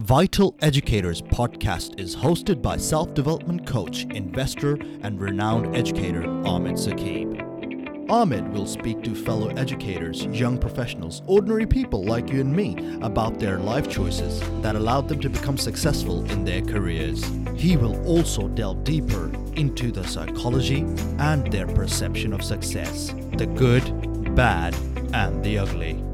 [0.00, 8.10] Vital Educators podcast is hosted by self development coach, investor, and renowned educator Ahmed Saqib.
[8.10, 13.40] Ahmed will speak to fellow educators, young professionals, ordinary people like you and me about
[13.40, 17.24] their life choices that allowed them to become successful in their careers.
[17.56, 20.80] He will also delve deeper into the psychology
[21.18, 24.74] and their perception of success the good, bad,
[25.14, 26.05] and the ugly.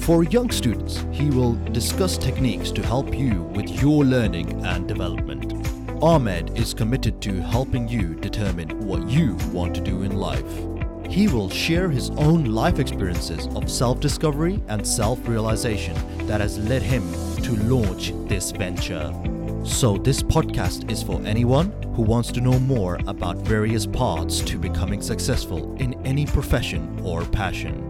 [0.00, 5.68] For young students, he will discuss techniques to help you with your learning and development.
[6.02, 10.50] Ahmed is committed to helping you determine what you want to do in life.
[11.10, 15.94] He will share his own life experiences of self discovery and self realization
[16.26, 17.02] that has led him
[17.42, 19.12] to launch this venture.
[19.64, 24.58] So, this podcast is for anyone who wants to know more about various paths to
[24.58, 27.84] becoming successful in any profession or passion.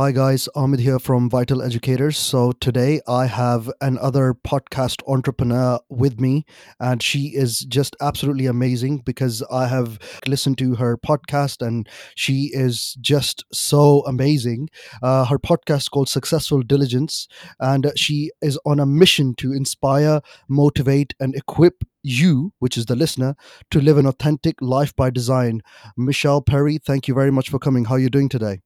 [0.00, 2.16] Hi guys, Ahmed here from Vital Educators.
[2.16, 6.46] So today I have another podcast entrepreneur with me,
[6.80, 12.48] and she is just absolutely amazing because I have listened to her podcast and she
[12.54, 14.70] is just so amazing.
[15.02, 21.12] Uh, her podcast called Successful Diligence, and she is on a mission to inspire, motivate,
[21.20, 23.36] and equip you, which is the listener,
[23.70, 25.60] to live an authentic life by design.
[25.94, 27.84] Michelle Perry, thank you very much for coming.
[27.84, 28.62] How are you doing today?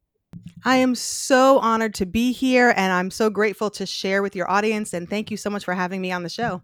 [0.65, 4.51] I am so honored to be here and I'm so grateful to share with your
[4.51, 4.95] audience.
[4.95, 6.63] And thank you so much for having me on the show.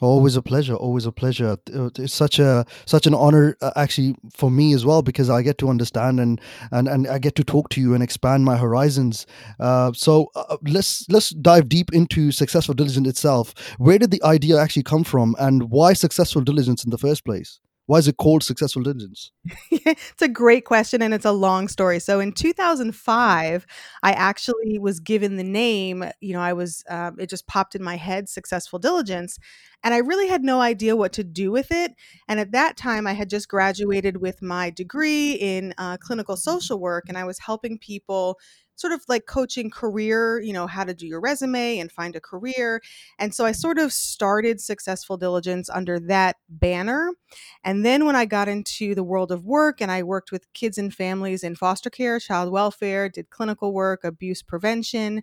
[0.00, 0.74] Always a pleasure.
[0.74, 1.56] Always a pleasure.
[1.74, 5.40] Uh, it's such a such an honor, uh, actually, for me as well, because I
[5.40, 6.38] get to understand and
[6.70, 9.26] and and I get to talk to you and expand my horizons.
[9.58, 13.54] Uh, so uh, uh let's let's dive deep into successful diligence itself.
[13.78, 17.58] Where did the idea actually come from, and why successful diligence in the first place?
[17.86, 19.30] Why is it called successful diligence?
[19.70, 22.00] it's a great question and it's a long story.
[22.00, 23.66] So in 2005,
[24.02, 27.84] I actually was given the name, you know, I was, um, it just popped in
[27.84, 29.38] my head, successful diligence.
[29.84, 31.92] And I really had no idea what to do with it.
[32.26, 36.80] And at that time, I had just graduated with my degree in uh, clinical social
[36.80, 38.40] work and I was helping people
[38.76, 42.20] sort of like coaching career, you know, how to do your resume and find a
[42.20, 42.80] career.
[43.18, 47.10] And so I sort of started Successful Diligence under that banner.
[47.64, 50.78] And then when I got into the world of work and I worked with kids
[50.78, 55.22] and families in foster care, child welfare, did clinical work, abuse prevention,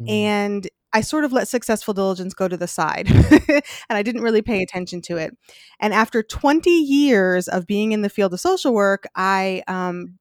[0.00, 0.10] mm.
[0.10, 3.10] and I sort of let successful diligence go to the side
[3.48, 5.36] and I didn't really pay attention to it.
[5.80, 10.20] And after 20 years of being in the field of social work, I, um,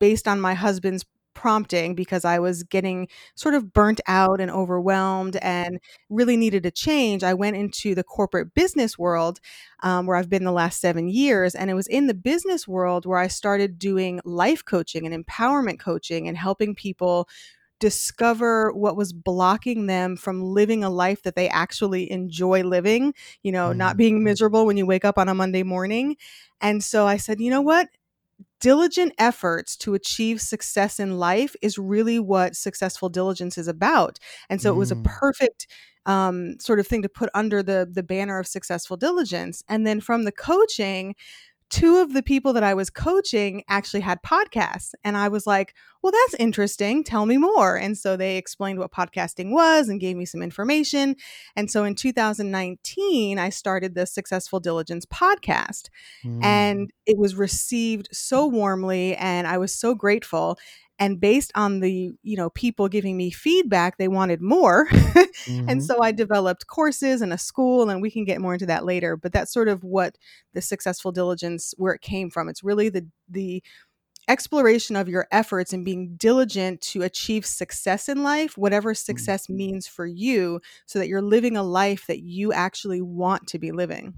[0.00, 1.04] based on my husband's
[1.34, 6.70] prompting because I was getting sort of burnt out and overwhelmed and really needed a
[6.70, 9.40] change, I went into the corporate business world
[9.82, 11.54] um, where I've been the last seven years.
[11.54, 15.78] And it was in the business world where I started doing life coaching and empowerment
[15.78, 17.28] coaching and helping people
[17.80, 23.50] discover what was blocking them from living a life that they actually enjoy living, you
[23.50, 23.78] know, mm-hmm.
[23.78, 26.16] not being miserable when you wake up on a Monday morning.
[26.60, 27.88] And so I said, you know what?
[28.60, 34.18] Diligent efforts to achieve success in life is really what successful diligence is about.
[34.48, 34.76] And so mm.
[34.76, 35.04] it was a mm.
[35.04, 35.66] perfect
[36.06, 39.62] um, sort of thing to put under the the banner of successful diligence.
[39.68, 41.14] And then from the coaching,
[41.70, 44.92] two of the people that I was coaching actually had podcasts.
[45.04, 47.04] And I was like, well, that's interesting.
[47.04, 47.76] Tell me more.
[47.76, 51.14] And so they explained what podcasting was and gave me some information.
[51.54, 55.88] And so in 2019, I started the Successful Diligence podcast.
[56.24, 56.44] Mm.
[56.44, 59.14] And it was received so warmly.
[59.16, 60.58] And I was so grateful
[61.00, 65.68] and based on the you know people giving me feedback they wanted more mm-hmm.
[65.68, 68.84] and so i developed courses and a school and we can get more into that
[68.84, 70.16] later but that's sort of what
[70.52, 73.62] the successful diligence where it came from it's really the the
[74.28, 78.96] exploration of your efforts and being diligent to achieve success in life whatever mm.
[78.96, 79.56] success mm-hmm.
[79.56, 83.72] means for you so that you're living a life that you actually want to be
[83.72, 84.14] living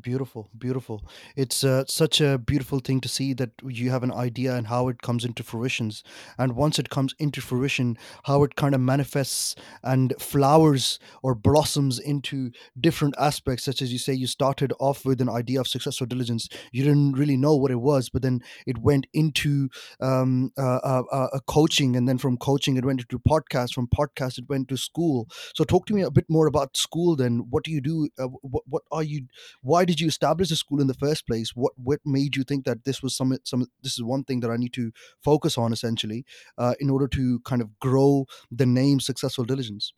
[0.00, 1.06] Beautiful, beautiful.
[1.36, 4.88] It's uh, such a beautiful thing to see that you have an idea and how
[4.88, 6.02] it comes into fruitions.
[6.38, 11.98] And once it comes into fruition, how it kind of manifests and flowers or blossoms
[11.98, 16.06] into different aspects, such as you say, you started off with an idea of successful
[16.06, 16.48] diligence.
[16.72, 19.68] You didn't really know what it was, but then it went into
[20.00, 21.02] um, uh,
[21.46, 21.96] coaching.
[21.96, 23.74] And then from coaching, it went into podcast.
[23.74, 25.28] From podcast, it went to school.
[25.54, 27.46] So talk to me a bit more about school then.
[27.50, 28.08] What do you do?
[28.18, 29.26] Uh, what, what are you,
[29.60, 29.81] why?
[29.82, 31.50] Why did you establish the school in the first place?
[31.56, 34.50] What what made you think that this was some some this is one thing that
[34.50, 36.24] I need to focus on essentially
[36.58, 39.92] uh, in order to kind of grow the name Successful Diligence?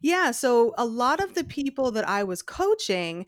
[0.00, 3.26] Yeah, so a lot of the people that I was coaching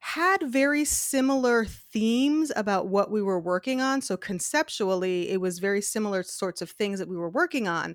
[0.00, 4.02] had very similar themes about what we were working on.
[4.02, 7.94] So conceptually, it was very similar sorts of things that we were working on.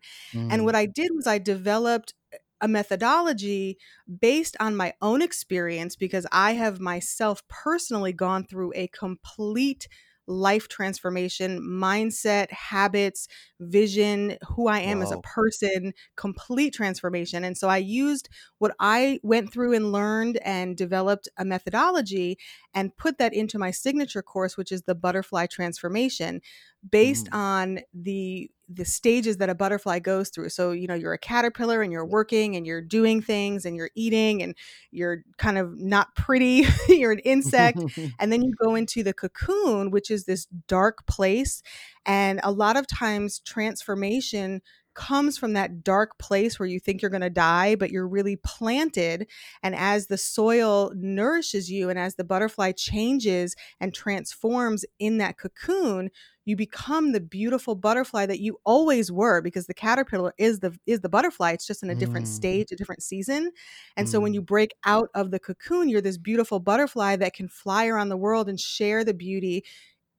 [0.49, 0.75] And what Mm.
[0.75, 2.15] I did was I developed
[2.61, 3.77] a methodology
[4.19, 9.87] based on my own experience because I have myself personally gone through a complete
[10.29, 13.27] life transformation, mindset, habits,
[13.59, 17.43] vision, who I am as a person, complete transformation.
[17.43, 18.29] And so I used
[18.59, 22.37] what I went through and learned and developed a methodology
[22.75, 26.41] and put that into my signature course, which is the butterfly transformation,
[26.89, 27.31] based Mm.
[27.31, 30.49] on the the stages that a butterfly goes through.
[30.49, 33.89] So, you know, you're a caterpillar and you're working and you're doing things and you're
[33.95, 34.55] eating and
[34.91, 37.83] you're kind of not pretty, you're an insect,
[38.19, 41.63] and then you go into the cocoon, which is this dark place.
[42.05, 44.61] And a lot of times, transformation
[44.99, 48.35] comes from that dark place where you think you're going to die, but you're really
[48.35, 49.29] planted.
[49.63, 55.37] And as the soil nourishes you and as the butterfly changes and transforms in that
[55.37, 56.09] cocoon,
[56.45, 61.01] you become the beautiful butterfly that you always were because the caterpillar is the is
[61.01, 62.27] the butterfly it's just in a different Mm.
[62.27, 63.51] stage a different season
[63.95, 64.45] and so when you Mm.
[64.45, 68.49] break out of the cocoon you're this beautiful butterfly that can fly around the world
[68.49, 69.63] and share the beauty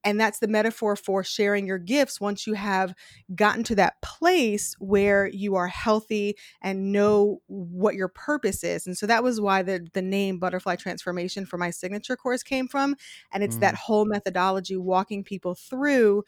[0.05, 2.95] and that's the metaphor for sharing your gifts once you have
[3.35, 8.97] gotten to that place where you are healthy and know what your purpose is and
[8.97, 12.95] so that was why the the name butterfly transformation for my signature course came from
[13.33, 13.77] and it's that Mm.
[13.77, 16.23] whole methodology walking people through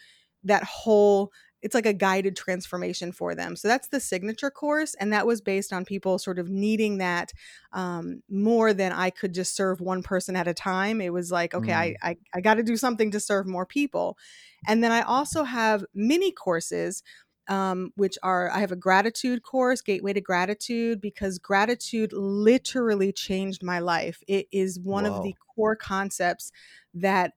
[0.44, 1.30] that whole
[1.62, 3.56] it's like a guided transformation for them.
[3.56, 7.32] So that's the signature course and that was based on people sort of needing that
[7.72, 11.00] um, more than i could just serve one person at a time.
[11.00, 11.96] It was like okay i Mm.
[12.02, 14.18] i, I got to do something to serve more people.
[14.66, 17.02] And then i also have mini courses
[17.48, 23.62] um, which are i have a gratitude course gateway to gratitude because gratitude literally changed
[23.64, 24.22] my life.
[24.28, 26.52] It is one of the core concepts
[26.94, 27.32] that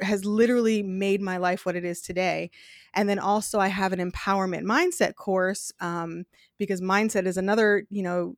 [0.00, 2.50] has literally made my life what it is today.
[2.94, 6.24] And then also I have an empowerment mindset course um,
[6.58, 8.36] because mindset is another, you know,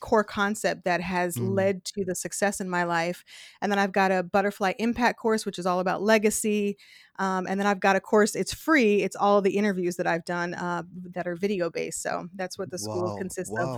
[0.00, 1.48] core concept that has Mm.
[1.56, 3.24] led to the success in my life.
[3.60, 6.78] And then I've got a butterfly impact course, which is all about legacy.
[7.18, 9.02] Um, and then I've got a course, it's free.
[9.02, 10.84] It's all the interviews that I've done uh,
[11.14, 12.00] that are video based.
[12.02, 13.18] So that's what the school Wow.
[13.18, 13.72] consists of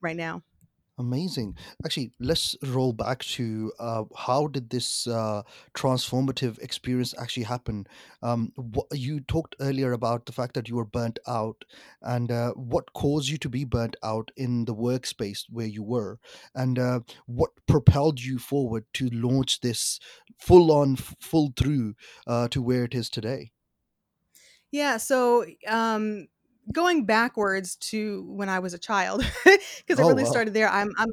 [0.00, 0.42] right now.
[0.98, 1.58] Amazing.
[1.84, 5.42] Actually, let's roll back to uh, how did this uh,
[5.74, 7.86] transformative experience actually happen?
[8.22, 11.66] Um, what, you talked earlier about the fact that you were burnt out,
[12.00, 16.18] and uh, what caused you to be burnt out in the workspace where you were,
[16.54, 20.00] and uh, what propelled you forward to launch this
[20.38, 21.94] full on, full through
[22.26, 23.52] uh, to where it is today.
[24.72, 26.28] Yeah, so um
[26.72, 30.26] going backwards to when I was a child because it Oh really wow.
[30.26, 30.68] started there.
[30.68, 31.10] I'm I'm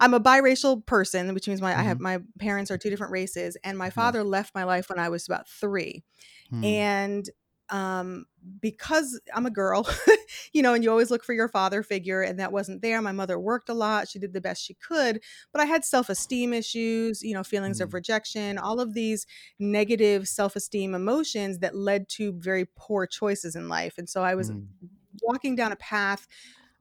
[0.00, 3.12] I'm a biracial person, which means my I hmm have my parents are two different
[3.12, 6.04] races and my father left my life when I was about 3
[6.50, 6.76] Hmm.
[6.78, 7.28] and
[7.70, 8.26] um
[8.60, 9.86] because i'm a girl
[10.52, 13.12] you know and you always look for your father figure and that wasn't there my
[13.12, 17.22] mother worked a lot she did the best she could but i had self-esteem issues
[17.22, 17.94] you know feelings of Hmm.
[17.94, 19.26] rejection all of these
[19.58, 24.50] negative self-esteem emotions that led to very poor choices in life and so i was
[24.50, 24.74] Hmm.
[25.22, 26.26] walking down a path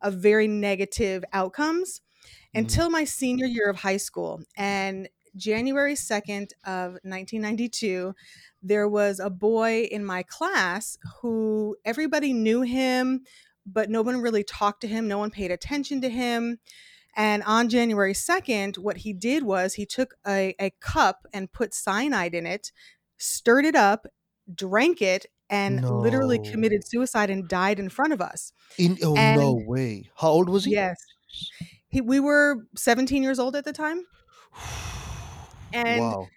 [0.01, 2.01] of very negative outcomes
[2.53, 2.79] Hmm.
[2.79, 4.41] until my senior year of high school.
[4.57, 8.13] And January 2nd of 1992,
[8.61, 13.23] there was a boy in my class who everybody knew him,
[13.65, 15.07] but no one really talked to him.
[15.07, 16.59] No one paid attention to him.
[17.15, 21.73] And on January 2nd, what he did was he took a, a cup and put
[21.73, 22.71] cyanide in it,
[23.17, 24.07] stirred it up,
[24.53, 28.51] drank it, and literally committed suicide and died in front of us.
[28.79, 30.09] In oh no way.
[30.15, 30.71] How old was he?
[30.71, 30.97] yes,
[31.89, 34.03] he, we were 17 years old at the time.
[35.73, 36.27] And Wow.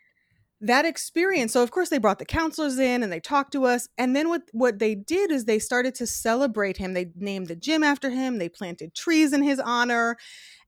[0.61, 3.89] that experience so of course they brought the counselors in and they talked to us
[3.99, 6.95] and then what what they did is they started to celebrate him.
[6.95, 8.39] They named the gym after him.
[8.39, 10.17] They planted trees in his honor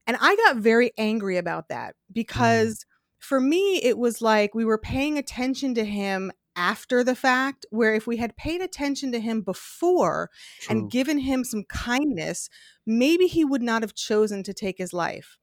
[0.07, 1.95] and i got very angry about that
[2.35, 2.85] Mm, because
[3.19, 7.93] for me it was like we were paying attention to him after the fact where
[7.95, 10.29] if we had paid attention to him before
[10.69, 12.49] and given him some kindness
[12.85, 15.37] maybe he would not have chosen to take his life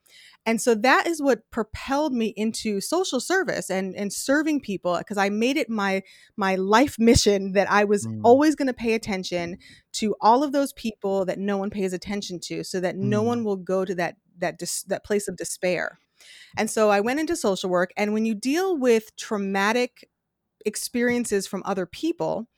[0.47, 5.19] and so that is what propelled me into social service and and serving people because
[5.19, 6.03] I made it my
[6.37, 9.59] my life mission that I was Mm, always going to pay attention
[9.95, 13.41] to all of those people that no one pays attention to so that no one
[13.41, 15.99] mm, will go to that that dis- that place of despair.
[16.57, 20.09] And so I went into social work and when you deal with traumatic
[20.65, 22.49] experiences from other people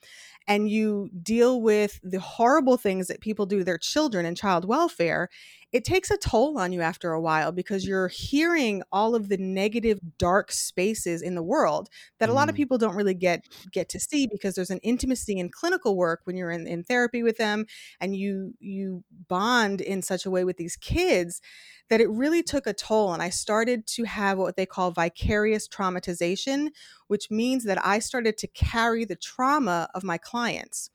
[0.47, 4.65] and you deal with the horrible things that people do to their children and child
[4.65, 5.29] welfare,
[5.71, 9.37] it takes a toll on you after a while because you're hearing all of the
[9.37, 13.45] negative dark spaces in the world that a lot of Mm, people don't really get
[13.71, 17.23] get to see because there's an intimacy in clinical work when you're in, in therapy
[17.23, 17.65] with them
[17.99, 21.41] and you you bond in such a way with these kids
[21.89, 25.67] that it really took a toll and i started to have what they call vicarious
[25.67, 26.69] traumatization
[27.07, 30.89] which means that i started to carry the trauma of my clients.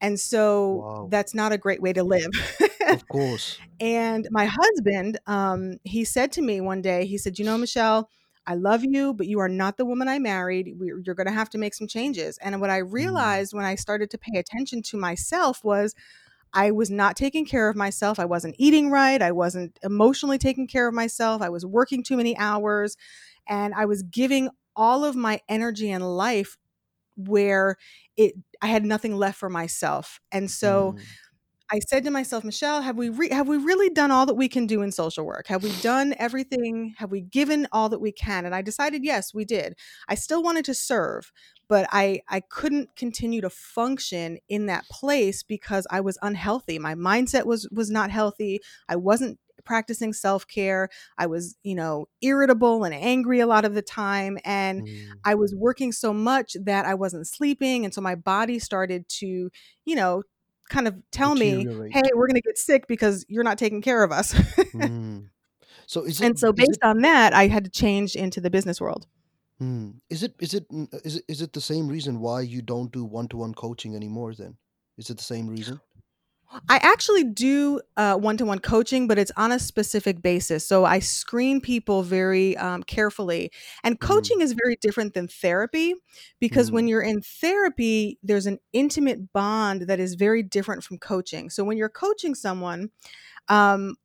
[0.00, 1.08] And so wow.
[1.10, 2.30] that's not a great way to live
[2.88, 3.62] Of course.
[3.80, 8.08] and my husband, um, he said to me one day, he said, You know, Michelle,
[8.46, 10.74] I love you, but you are not the woman I married.
[10.78, 12.38] We, you're going to have to make some changes.
[12.38, 15.94] And what I Mm, realized when I started to pay attention to myself was
[16.52, 18.18] I was not taking care of myself.
[18.18, 19.22] I wasn't eating right.
[19.22, 21.42] I wasn't emotionally taking care of myself.
[21.42, 22.96] I was working too many hours.
[23.48, 26.56] And I was giving all of my energy and life
[27.16, 27.76] where
[28.16, 30.20] it I had nothing left for myself.
[30.32, 31.06] And so mm,
[31.72, 34.48] I said to myself, Michelle, have we re- have we really done all that we
[34.48, 35.46] can do in social work?
[35.46, 36.94] Have we done everything?
[36.98, 38.44] Have we given all that we can?
[38.44, 39.76] And I decided, yes, we did.
[40.08, 41.30] I still wanted to serve,
[41.68, 46.78] but I I couldn't continue to function in that place because I was unhealthy.
[46.78, 48.60] My mindset was was not healthy.
[48.88, 50.88] I wasn't practicing self-care.
[51.18, 55.08] I was, you know, irritable and angry a lot of the time and mm.
[55.24, 59.50] I was working so much that I wasn't sleeping and so my body started to,
[59.84, 60.22] you know,
[60.70, 64.12] kind of tell me, "Hey, we're gonna get sick because you're not taking care of
[64.12, 64.32] us."
[64.72, 65.28] Mm.
[65.86, 68.40] So is it and so is it based on that, I had to change into
[68.40, 69.06] the business world.
[69.60, 70.64] mm, is it is it
[71.04, 74.56] is it is it the same reason why you don't do one-to-one coaching anymore then?
[74.96, 75.80] Is it the same reason?
[76.68, 80.66] I actually do uh, one-to-one coaching, but it's on a specific basis.
[80.66, 83.52] So I screen people very um, carefully.
[83.84, 85.94] And Mm, coaching is very different than therapy
[86.40, 90.98] because when mm, you're in therapy, there's an intimate bond that is very different from
[90.98, 91.50] coaching.
[91.50, 92.90] So when you're coaching someone,
[93.48, 93.96] um,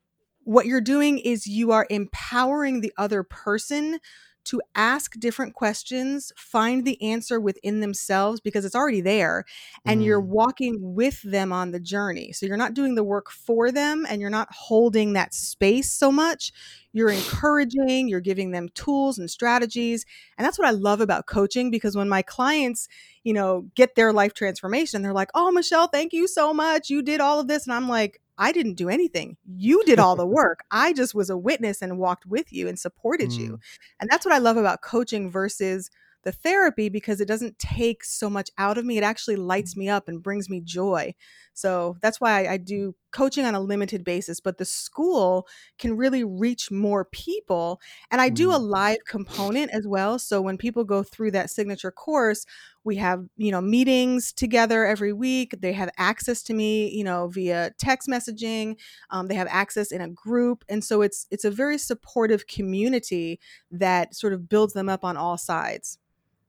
[0.43, 3.99] what you're doing is you are empowering the other person
[4.45, 9.43] to ask different questions, find the answer within themselves because it's already there,
[9.85, 10.27] and you're mm.
[10.27, 12.31] walking with them on the journey.
[12.31, 16.11] So you're not doing the work for them and you're not holding that space so
[16.11, 16.51] much.
[16.93, 20.05] You're encouraging, you're giving them tools and strategies.
[20.37, 22.87] And that's what I love about coaching because when my clients,
[23.23, 26.89] you know, get their life transformation, they're like, "Oh, Michelle, thank you so much.
[26.89, 29.37] You did all of this." And I'm like, I didn't do anything.
[29.45, 30.59] You did all the work.
[30.71, 33.53] I just was a witness and walked with you and supported you.
[33.53, 33.59] Mm,
[34.01, 35.89] And that's what I love about coaching versus
[36.23, 38.97] the therapy because it doesn't take so much out of me.
[38.97, 41.13] It actually lights me up and brings me joy.
[41.55, 44.39] So that's why I, I do coaching on a limited basis.
[44.39, 45.47] But the school
[45.79, 47.79] can really reach more people.
[48.11, 48.69] And I do a mm.
[48.69, 50.19] live component as well.
[50.19, 52.45] So when people go through that signature course,
[52.83, 57.27] we have you know meetings together every week they have access to me you know
[57.27, 58.77] via text messaging
[59.09, 63.39] um, they have access in a group and so it's it's a very supportive community
[63.71, 65.97] that sort of builds them up on all sides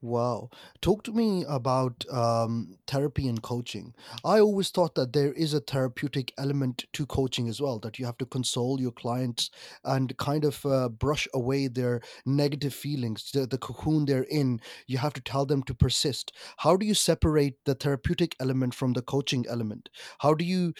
[0.07, 0.51] Wow.
[0.83, 3.93] Talk to me about um, therapy and coaching.
[4.25, 8.07] I always thought that there is a therapeutic element to coaching as well, that you
[8.07, 9.51] have to console your clients
[9.83, 14.61] and kind of uh, brush away their negative feelings, the, the cocoon they're in.
[14.87, 16.33] You have to tell them to persist.
[16.59, 19.89] How do you separate the therapeutic element from the coaching element?
[20.21, 20.73] How do you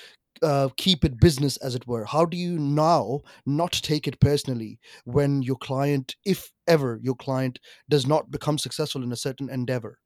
[0.43, 2.05] uh, keep it business, as it were?
[2.05, 7.59] How do you now not take it personally when your client, if ever your client,
[7.89, 9.99] does not become successful in a certain endeavor?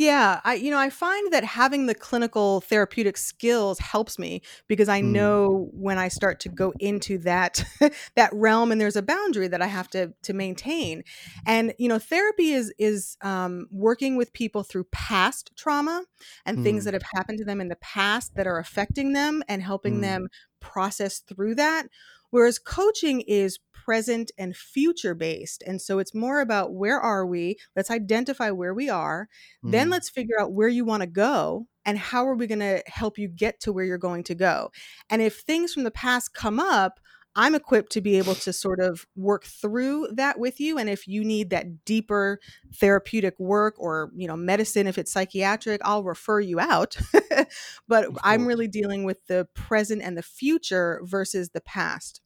[0.00, 4.88] Yeah, I you know, I find that having the clinical therapeutic skills helps me because
[4.88, 7.62] I Mm, know when I start to go into that
[8.16, 11.02] that realm and there's a boundary that I have to to maintain.
[11.44, 16.04] And you know, therapy is is um, working with people through past trauma
[16.46, 19.42] and things mm, that have happened to them in the past that are affecting them
[19.48, 20.28] and helping mm, them
[20.60, 21.88] process through that.
[22.30, 25.62] Whereas coaching is present and future based.
[25.66, 27.56] And so it's more about where are we?
[27.76, 29.28] Let's identify where we are
[29.62, 29.92] then mm.
[29.92, 33.18] let's figure out where you want to go and how are we going to help
[33.18, 34.70] you get to where you're going to go.
[35.08, 37.00] And if things from the past come up,
[37.36, 41.06] I'm equipped to be able to sort of work through that with you and if
[41.06, 42.40] you need that deeper
[42.74, 46.96] therapeutic work or you know medicine if it's psychiatric I'll refer you out
[47.88, 52.20] but I'm really dealing with the present and the future versus the past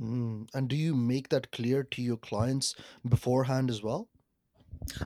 [0.00, 0.48] Mm.
[0.54, 2.74] And do you make that clear to your clients
[3.06, 4.08] beforehand as well?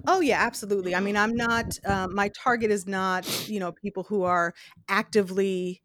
[0.07, 0.95] Oh yeah, absolutely.
[0.95, 1.79] I mean, I'm not.
[1.85, 4.55] Uh, my target is not, you know, people who are
[4.89, 5.83] actively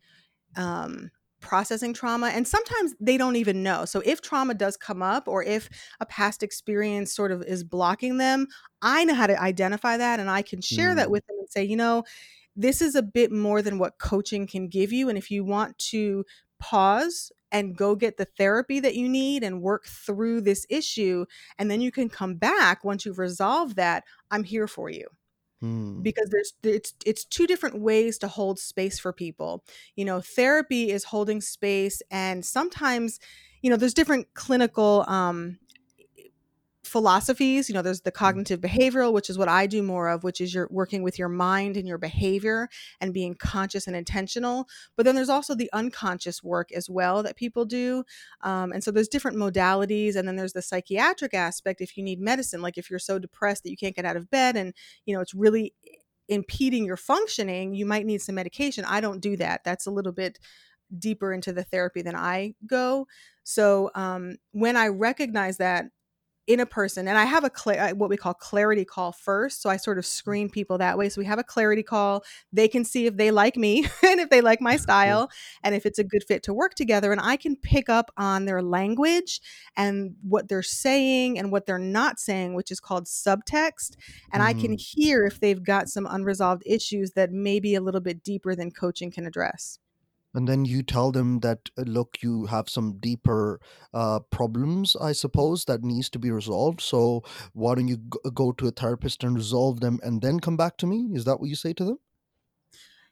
[0.58, 2.28] um, processing trauma.
[2.28, 3.86] And sometimes they don't even know.
[3.86, 5.70] So if trauma does come up or if
[6.00, 8.48] a past experience sort of is blocking them,
[8.82, 11.50] I know how to identify that and I can share that Mm, with them and
[11.50, 12.04] say, you know,
[12.56, 15.10] this is a bit more than what coaching can give you.
[15.10, 16.26] And if you want to
[16.66, 21.26] pause and go get the therapy that you need and work through this issue
[21.60, 25.06] and then you can come back once you've resolved that i'm here for you
[25.62, 26.02] Hmm.
[26.02, 29.64] because there's it's it's two different ways to hold space for people
[29.96, 33.20] you know therapy is holding space and sometimes
[33.62, 35.58] you know there's different clinical um
[36.86, 38.16] philosophies you know there's the Mm.
[38.16, 41.30] cognitive behavioral which is what i do more of which is you're working with your
[41.30, 42.70] mind and your behavior
[43.02, 47.36] and being conscious and intentional but then there's also the unconscious work as well that
[47.36, 48.04] people do
[48.42, 52.20] um, and so there's different modalities and then there's the psychiatric aspect if you need
[52.20, 54.74] medicine like if you're so depressed that you can't get out of bed and
[55.06, 55.74] you know it's really
[56.28, 58.84] impeding your functioning you might need some medication.
[58.86, 59.64] I don't do that.
[59.64, 60.40] That's a little bit
[60.98, 63.08] deeper into the therapy than i go.
[63.44, 65.86] So um, when i recognize that
[66.48, 69.62] in a person and i have a cl- uh, what we call clarity call first
[69.62, 70.08] so i sort of mm.
[70.08, 72.24] screen people that way so we have a clarity call.
[72.52, 74.84] They can see if they like me and if they like my mm-hmm.
[74.84, 75.30] style
[75.64, 78.46] and if it's a good fit to work together and i can pick up on
[78.46, 79.42] their language
[79.78, 83.96] and what they're saying and what they're not saying which is called subtext
[84.32, 84.80] and i can Mhm.
[84.80, 88.72] hear if they've got some unresolved issues that may be a little bit deeper than
[88.72, 89.80] coaching can address
[90.36, 93.60] and then you tell them that uh, look you have some deeper
[93.94, 96.82] uh, problems i suppose that needs to be resolved.
[96.82, 97.24] So
[97.54, 97.98] why don't you
[98.34, 101.10] go to a therapist and resolve them and then come back to me?
[101.14, 102.00] Is that what you say to them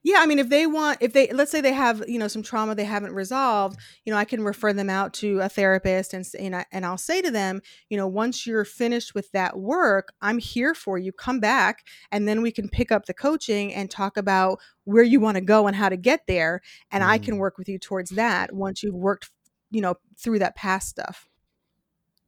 [0.06, 2.44] Yeah, I mean, if they want, if they, let's say they have, you know, some
[2.44, 6.26] trauma they haven't resolved, you know, I can refer them out to a therapist and,
[6.38, 10.12] and, I, and I'll say to them, you know, once you're finished with that work,
[10.22, 11.14] I'm here for you.
[11.14, 11.86] Come back.
[12.12, 15.42] And then we can pick up the coaching and talk about where you want to
[15.42, 16.60] go and how to get there.
[16.92, 17.40] And I can Mm.
[17.40, 19.30] work with you towards that once you've worked,
[19.72, 21.30] you know, through that past stuff.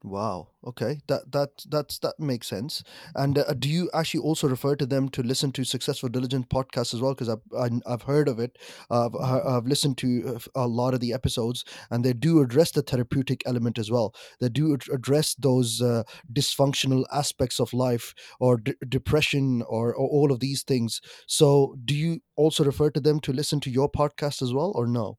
[0.07, 0.49] Wow.
[0.67, 0.99] Okay.
[1.07, 2.83] That that that's that makes sense.
[3.15, 6.93] And uh, do you actually also refer to them to listen to Successful Diligent podcast
[6.93, 7.15] as well?
[7.15, 8.57] Because I've I- I've heard of it.
[8.91, 12.69] Uh, I've I've listened to uh, a lot of the episodes, and they do address
[12.69, 14.13] the therapeutic element as well.
[14.39, 20.07] They do ad- address those uh, dysfunctional aspects of life, or d- depression, or, or
[20.07, 21.01] all of these things.
[21.25, 24.85] So, do you also refer to them to listen to your podcast as well, or
[24.85, 25.17] no?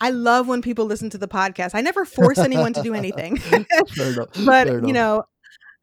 [0.00, 1.70] I love when people listen to the podcast.
[1.74, 3.38] I never force anyone to do anything.
[4.44, 5.24] But you know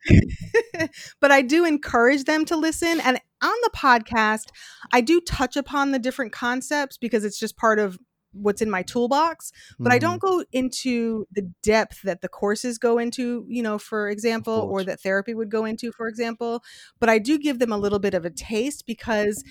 [1.21, 2.99] but I do encourage them to listen.
[2.99, 4.45] And on the podcast,
[4.91, 7.97] I do touch upon the different concepts because it's just part of
[8.33, 9.51] what's in my toolbox.
[9.79, 10.01] But I Mhm.
[10.01, 14.83] don't go into the depth that the courses go into, you know, for example, or
[14.83, 16.63] that therapy would go into, for example.
[16.99, 19.43] But I do give them a little bit of a taste because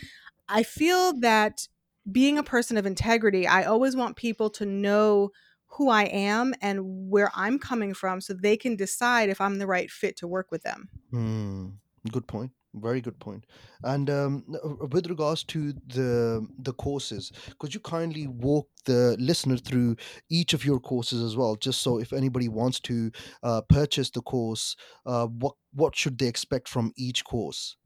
[0.49, 1.67] I feel that
[2.11, 5.31] being a person of integrity, I always want people to know
[5.69, 9.67] who I am and where I'm coming from so they can decide if I'm the
[9.67, 10.89] right fit to work with them.
[11.11, 11.69] Hmm.
[12.11, 12.53] Good point.
[12.75, 13.47] Very good point.
[13.85, 19.57] And um, uh, with regards to the the courses, could you kindly walk the listener
[19.57, 19.97] through
[20.29, 23.13] each of your courses as well, just so if anybody wants to
[23.45, 24.75] uh, purchase the course,
[25.07, 27.77] uh, what what should they expect from each course?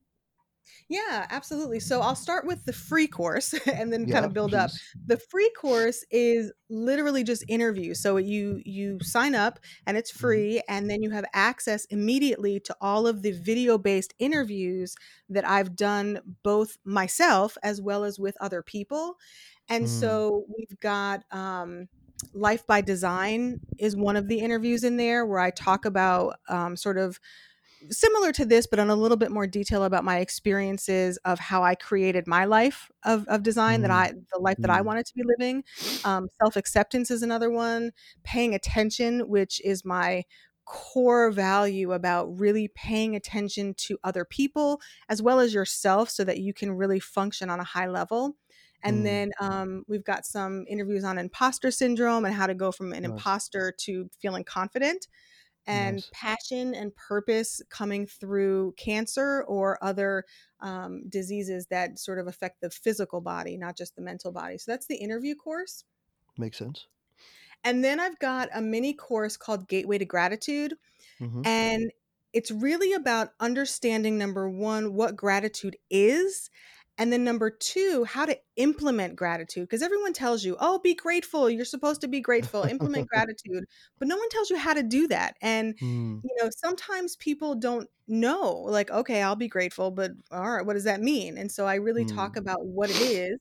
[0.90, 1.80] Yeah, absolutely.
[1.80, 4.70] So I'll start with the free course and then kind Yeah, of build up.
[4.70, 4.82] please.
[5.06, 8.00] The free course is literally just interviews.
[8.00, 10.42] So you you sign up and it's Mhm.
[10.50, 14.94] free and then you have access immediately to all of the video-based interviews
[15.28, 19.18] that I've done both myself as well as with other people.
[19.68, 19.88] And Hmm.
[19.90, 21.88] so we've got um
[22.34, 26.76] Life by Design is one of the interviews in there where I talk about um,
[26.76, 27.18] sort of
[27.90, 31.62] similar to this, but in a little bit more detail about my experiences of how
[31.62, 33.92] I created my life of, of design that Hmm.
[33.92, 34.82] I, the life that I Hmm.
[34.82, 35.64] wanted to be living.
[36.04, 37.92] Um, Self acceptance is another one.
[38.24, 40.24] Paying attention, which is my
[40.64, 46.38] core value about really paying attention to other people as well as yourself so that
[46.40, 48.36] you can really function on a high level.
[48.82, 49.04] And Hmm.
[49.04, 53.04] then um, we've got some interviews on imposter syndrome and how to go from an
[53.04, 53.24] Nice.
[53.24, 55.08] imposter to feeling confident
[55.68, 56.10] and Nice.
[56.12, 60.24] passion and purpose coming through cancer or other
[60.60, 64.58] um, diseases that sort of affect the physical body, not just the mental body.
[64.58, 65.84] So that's the interview course.
[66.38, 66.86] Makes sense.
[67.64, 70.74] And then I've got a mini course called Gateway to Gratitude.
[71.20, 71.92] hmm And
[72.32, 76.50] it's really about understanding number one, what gratitude is.
[76.98, 79.64] And then number two, how to implement gratitude.
[79.68, 81.48] Because everyone tells you, oh, be grateful.
[81.48, 83.64] You're supposed to be grateful, implement gratitude.
[83.98, 85.36] But no one tells you how to do that.
[85.40, 86.20] And, Hmm.
[86.22, 90.74] you know, sometimes people don't know, like, okay, I'll be grateful, but all right, what
[90.74, 91.38] does that mean?
[91.38, 92.04] And so I really Hmm.
[92.04, 93.38] talk about what it is,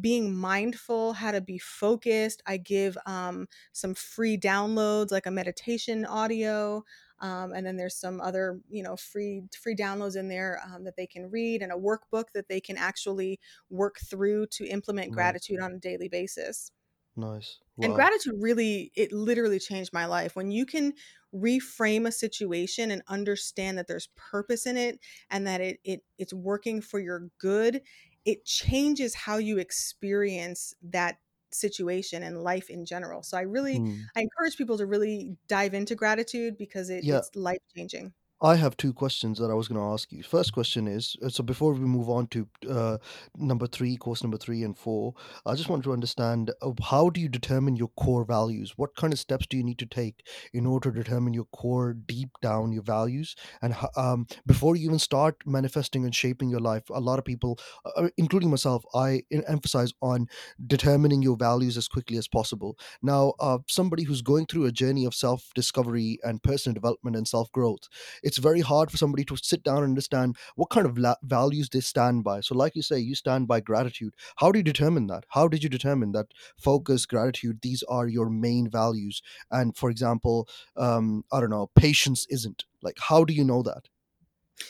[0.00, 2.42] being mindful, how to be focused.
[2.46, 6.84] I give um, some free downloads, like a meditation audio
[7.20, 10.96] um, and then there's some other you know free free downloads in there um, that
[10.96, 15.12] they can read and a workbook that they can actually work through to implement Nice.
[15.12, 16.70] gratitude on a daily basis
[17.16, 17.60] Nice.
[17.82, 20.34] And gratitude really, it literally changed my life.
[20.34, 20.94] When you can
[21.34, 24.98] reframe a situation and understand that there's purpose in it
[25.30, 27.82] and that it, it it's working for your good,
[28.24, 31.18] it changes how you experience that
[31.56, 33.22] situation and life in general.
[33.22, 34.08] So I really Hmm.
[34.16, 37.10] I encourage people to really dive into gratitude because it, Yeah.
[37.10, 38.14] it's life changing.
[38.42, 40.22] I have two questions that I was going to ask you.
[40.22, 42.98] First question is uh, so before we move on to uh,
[43.34, 45.14] number three, course number three and four,
[45.46, 48.74] I just want to understand uh, how do you determine your core values?
[48.76, 51.94] What kind of steps do you need to take in order to determine your core,
[51.94, 53.36] deep down, your values?
[53.62, 57.58] And um, before you even start manifesting and shaping your life, a lot of people,
[57.96, 60.26] uh, including myself, I emphasize on
[60.66, 62.76] determining your values as quickly as possible.
[63.02, 67.26] Now, uh, somebody who's going through a journey of self discovery and personal development and
[67.26, 67.88] self growth
[68.26, 71.68] it's very hard for somebody to sit down and understand what kind of la- values
[71.68, 72.40] they stand by.
[72.40, 74.14] So, like you say, you stand by gratitude.
[74.34, 75.24] How do you determine that?
[75.28, 76.26] How did you determine that
[76.58, 79.22] focus, gratitude, these are your main values?
[79.52, 82.64] And for example, um, I don't know, patience isn't.
[82.82, 83.88] Like, how do you know that?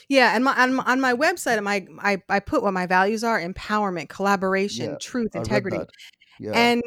[0.09, 3.25] Yeah, and my on, my on my website, my I, I put what my values
[3.25, 5.81] are: empowerment, Yeah, collaboration, truth, integrity.
[6.39, 6.53] Yeah.
[6.53, 6.83] And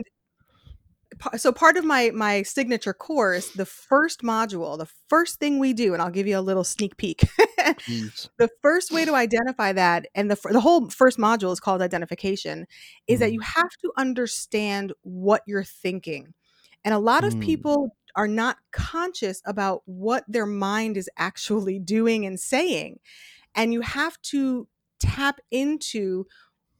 [1.37, 5.93] so part of my my signature course, the first module, the first thing we do,
[5.93, 7.23] and I'll give you a little sneak peek.
[8.37, 12.67] The first way to identify that, and the the whole first module is called identification,
[13.07, 16.33] is that Mm, you have to understand what you're thinking.
[16.85, 21.79] And a lot of mm, people are not conscious about what their mind is actually
[21.95, 22.99] doing and saying.
[23.55, 24.67] And you have to
[24.99, 26.25] tap into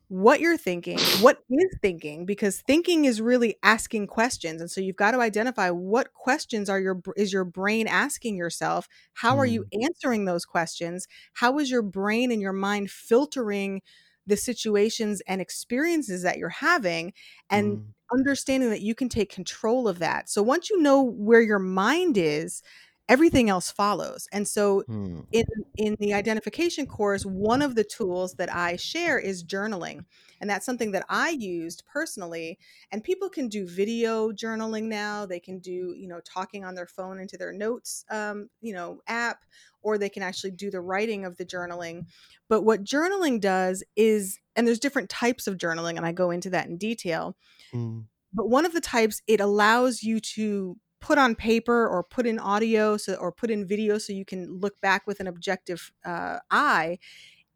[0.10, 4.60] what you're thinking, what is thinking, because thinking is really asking questions.
[4.60, 8.88] And so you've got to identify what questions are your is your brain asking yourself?
[9.13, 11.08] How are you mm, answering those questions?
[11.34, 13.82] How is your brain and your mind filtering
[14.26, 17.13] the situations and experiences that you're having
[17.50, 20.30] and mm, understanding that you can take control of that.
[20.30, 22.62] So once you know where your mind is,
[23.10, 24.30] everything else follows.
[24.32, 25.43] And so mm, in
[25.78, 30.06] in the identification course, one of the tools that I share is journaling.
[30.41, 32.60] And that's something that I used personally.
[32.91, 35.26] And people can do video journaling now.
[35.26, 39.02] They can do, you know, talking on their phone into their notes, um, you know,
[39.08, 39.43] app,
[39.82, 42.06] or they can actually do the writing of the journaling.
[42.48, 46.50] But what journaling does is, and there's different types of journaling, and I go into
[46.52, 47.38] that in detail.
[47.74, 52.26] mm, But one of the types, it allows you to put on paper or put
[52.26, 55.92] in audio so, or put in video so you can look back with an objective
[56.06, 56.98] uh, eye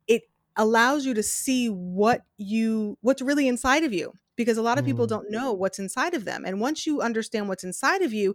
[0.07, 0.23] it
[0.55, 4.85] allows you to see what you what's really inside of you because a lot of
[4.85, 6.43] people mm, don't know what's inside of them.
[6.45, 8.33] And once you understand what's inside of you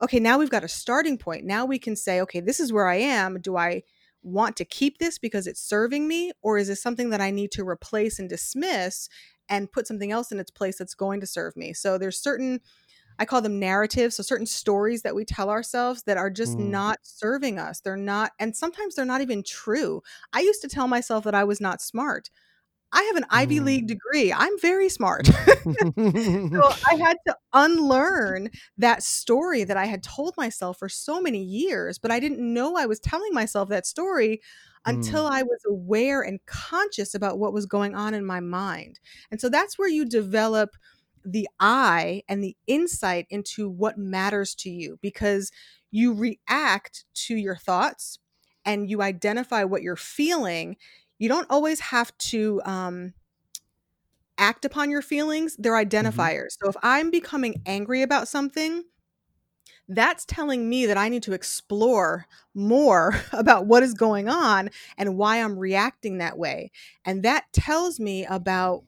[0.00, 1.44] okay now we've got a starting point.
[1.44, 3.40] Now we can say okay this is where i am.
[3.40, 3.82] Do i
[4.22, 7.52] want to keep this because it's serving me or is this something that i need
[7.52, 9.08] to replace and dismiss
[9.48, 11.72] and put something else in its place that's going to serve me?
[11.72, 12.60] So there's certain
[13.18, 14.16] I call them narratives.
[14.16, 17.80] So certain stories that we tell ourselves that are just mm, not serving us.
[17.80, 20.02] They're not, and sometimes they're not even true.
[20.32, 22.30] I used to tell myself that I was not smart.
[22.92, 23.64] I have an Ivy mm.
[23.64, 24.32] League degree.
[24.32, 25.26] I'm very smart.
[25.26, 25.34] so
[25.94, 31.98] I had to unlearn that story that I had told myself for so many years,
[31.98, 34.40] but I didn't know I was telling myself that story
[34.86, 39.00] until Mm, I was aware and conscious about what was going on in my mind.
[39.30, 40.70] And so that's where you develop
[41.32, 45.50] the eye and the insight into what matters to you because
[45.90, 48.18] you react to your thoughts
[48.64, 50.76] and you identify what you're feeling.
[51.18, 53.14] You don't always have to um,
[54.38, 56.56] act upon your feelings, they're mhm, identifiers.
[56.60, 58.84] So if I'm becoming angry about something,
[59.88, 65.16] that's telling me that I need to explore more about what is going on and
[65.16, 66.70] why I'm reacting that way.
[67.04, 68.84] And that tells me about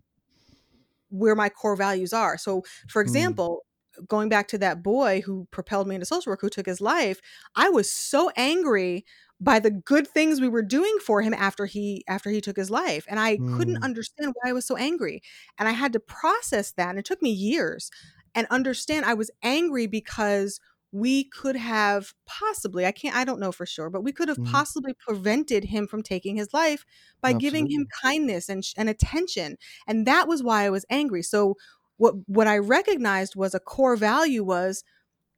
[1.10, 2.38] where my core values are.
[2.38, 3.64] So, for mm, example,
[4.08, 7.20] going back to that boy who propelled me into social work who took his life,
[7.56, 9.04] I was so angry
[9.40, 12.70] by the good things we were doing for him after he after he took his
[12.70, 15.22] life and I couldn't mm, understand why I was so angry.
[15.58, 17.90] And I had to process that and it took me years
[18.34, 20.60] and understand I was angry because
[20.92, 24.38] we could have possibly I can't I don't know for sure, but we could have
[24.38, 24.50] mhm.
[24.50, 26.84] possibly prevented him from taking his life
[27.20, 31.22] by giving him kindness and, and attention and that was why I was angry.
[31.22, 31.56] So
[31.96, 34.82] what what I recognized was a core value was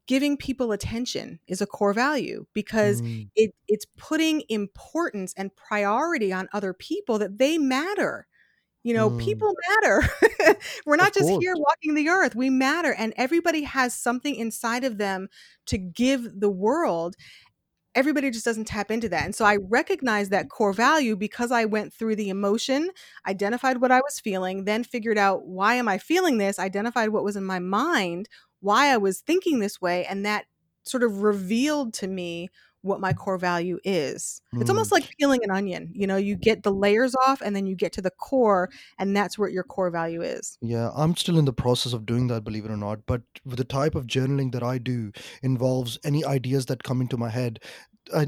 [0.07, 6.33] giving people attention is a core value because Mm, it it's putting importance and priority
[6.33, 8.27] on other people that they matter.
[8.83, 9.21] You know, mm.
[9.21, 10.09] people matter.
[10.87, 11.43] We're Of not just course.
[11.43, 12.35] here walking the earth.
[12.35, 15.29] We matter and everybody has something inside of them
[15.67, 17.17] to give the world
[17.95, 19.25] everybody just doesn't tap into that.
[19.25, 22.91] And so I recognize that core value because I went through the emotion,
[23.27, 27.25] identified what I was feeling, then figured out why am I feeling this, identified what
[27.25, 28.29] was in my mind,
[28.61, 30.47] why I was thinking this way, and that
[30.85, 32.49] sort of revealed to me
[32.83, 34.41] what my core value is.
[34.53, 34.93] It's almost Mm.
[34.93, 35.91] like peeling an onion.
[35.95, 38.69] You know, you get the layers off and then you get to the core,
[38.99, 40.59] and that's what your core value is.
[40.61, 43.07] Yeah, I'm still in the process of doing that, believe it or not.
[43.07, 47.31] But the type of journaling that I do involves any ideas that come into my
[47.31, 47.61] head.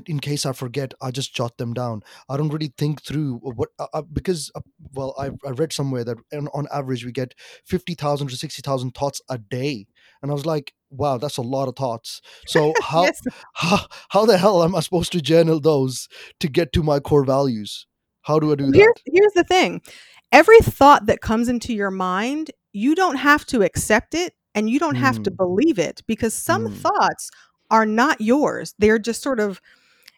[0.07, 2.03] In case I forget, I just jot them down.
[2.29, 4.61] I don't really think through what uh, uh, because uh,
[4.93, 7.35] well, I I read somewhere that on, on average we get
[7.67, 9.87] fifty thousand to sixty thousand thoughts a day,
[10.23, 12.21] and I was like, wow, that's a lot of thoughts.
[12.47, 13.21] So how Yes.
[13.55, 16.09] how how the hell am I supposed to journal those
[16.41, 17.87] to get to my core values?
[18.23, 18.95] How do I do here's that?
[19.07, 19.83] here's the thing.
[20.33, 24.79] Every thought that comes into your mind, you don't have to accept it and you
[24.79, 25.37] don't have to Hmm.
[25.37, 26.71] believe it because some Hmm.
[26.71, 27.31] thoughts
[27.71, 28.75] are not yours.
[28.79, 29.61] They're just sort of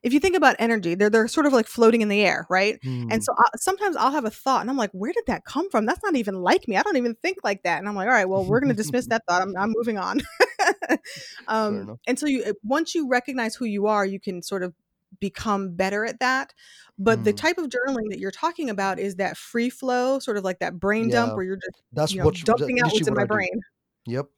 [0.02, 2.80] if you think about energy, they're they're sort of like floating in the air, right?
[3.10, 3.24] And Hmm.
[3.24, 5.86] so I, sometimes I'll have a thought and I'm like, where did that come from?
[5.86, 6.76] That's not even like me.
[6.76, 7.78] I don't even think like that.
[7.80, 9.42] And I'm like, all right, well, we're going to dismiss that thought.
[9.42, 10.22] I'm, I'm moving on.
[11.48, 14.74] Um, and so you uh, once you recognize who you are, you can sort of
[15.20, 16.52] become better at that.
[16.98, 17.36] But the Hmm.
[17.36, 20.78] type of journaling that you're talking about is that free flow, sort of like that
[20.80, 23.24] brain dump where you're just, That's you know, what dumping out what's in what my
[23.24, 23.34] I do.
[23.34, 23.60] brain.
[24.06, 24.28] Yep.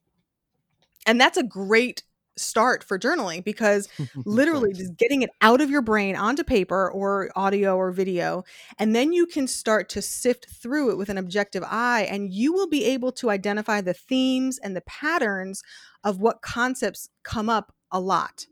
[1.06, 2.02] And that's a great
[2.36, 3.88] start for journaling because
[4.24, 8.44] literally just getting it out of your brain onto paper or audio or video
[8.78, 12.52] and then you can start to sift through it with an objective eye and you
[12.52, 15.64] will be able to identify the themes and the patterns
[16.04, 18.46] of what concepts come up a lot.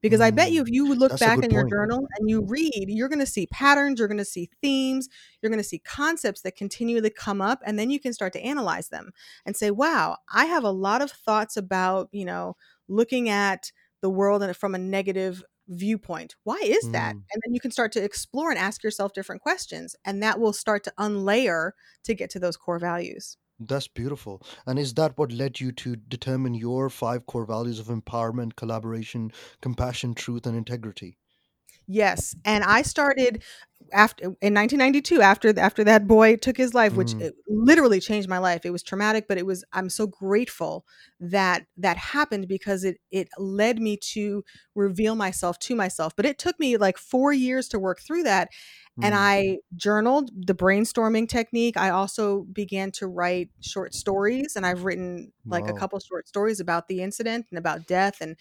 [0.00, 2.30] Because i bet you Mm, if you would look that's back in your journal and
[2.30, 5.08] you read you're going to see patterns you're going to see themes
[5.42, 8.40] you're going to see concepts that continually come up and then you can start to
[8.40, 9.10] analyze them
[9.44, 12.54] and say wow i have a lot of thoughts about you know
[12.86, 16.34] looking at the world from a negative viewpoint.
[16.44, 17.14] Why is that?
[17.14, 20.40] Mm, and then you can start to explore and ask yourself different questions and that
[20.40, 21.72] will start to unlayer
[22.04, 24.42] to get to those core values that's beautiful.
[24.66, 29.30] And is that what led you to determine your five core values of empowerment, collaboration,
[29.60, 31.18] compassion, truth, and integrity?
[31.90, 33.42] Yes, and I started
[33.94, 38.28] after in 1992 after after that boy took his life, which Mm, it literally changed
[38.28, 38.66] my life.
[38.66, 40.84] It was traumatic, but it was I'm so grateful
[41.20, 46.14] that that happened because it it led me to reveal myself to myself.
[46.14, 48.50] But it took me like 4 years to work through that
[49.00, 51.76] and mm, I journaled the brainstorming technique.
[51.76, 56.60] I also began to write short stories and I've written like a couple short stories
[56.60, 58.36] about the incident and about death and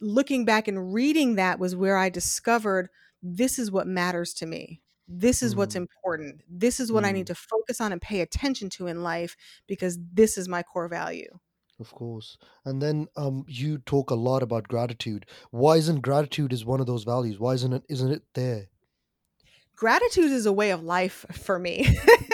[0.00, 2.88] looking back and reading that was where I discovered
[3.22, 4.82] this is what matters to me.
[5.08, 6.42] This is what's Mm, important.
[6.48, 9.36] This is what I need mm, to focus on and pay attention to in life
[9.66, 11.38] because this is my core value.
[11.80, 12.38] of course.
[12.64, 15.26] And then um, you talk a lot about gratitude.
[15.50, 17.38] Why isn't gratitude is one of those values?
[17.38, 17.82] Why isn't it?
[17.88, 18.68] Isn't it there?
[19.76, 21.86] Gratitude is a way of life for me.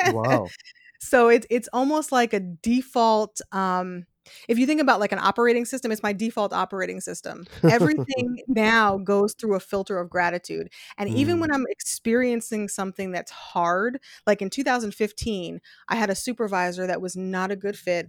[0.02, 0.52] Wow.
[1.00, 4.06] so it's it's almost like a default um
[4.48, 7.46] if you think about like an operating system it's my default operating system.
[7.70, 13.10] Everything now goes through a filter of gratitude and even mm, when i'm experiencing something
[13.10, 18.08] that's hard like in 2015 i had a supervisor that was not a good fit.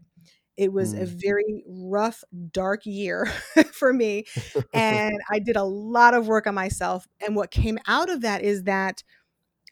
[0.58, 1.22] It was a mm.
[1.22, 3.26] very rough dark year
[3.72, 4.26] for me
[4.74, 8.42] and i did a lot of work on myself and what came out of that
[8.42, 9.04] is that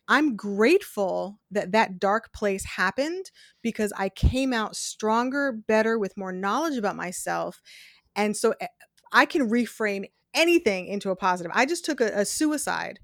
[0.07, 6.31] I'm grateful that that dark place happened because I came out stronger, better, with more
[6.33, 7.61] knowledge about myself.
[8.15, 8.67] And so eh,
[9.11, 11.51] I can reframe anything into a positive.
[11.55, 12.99] I just took a, a suicide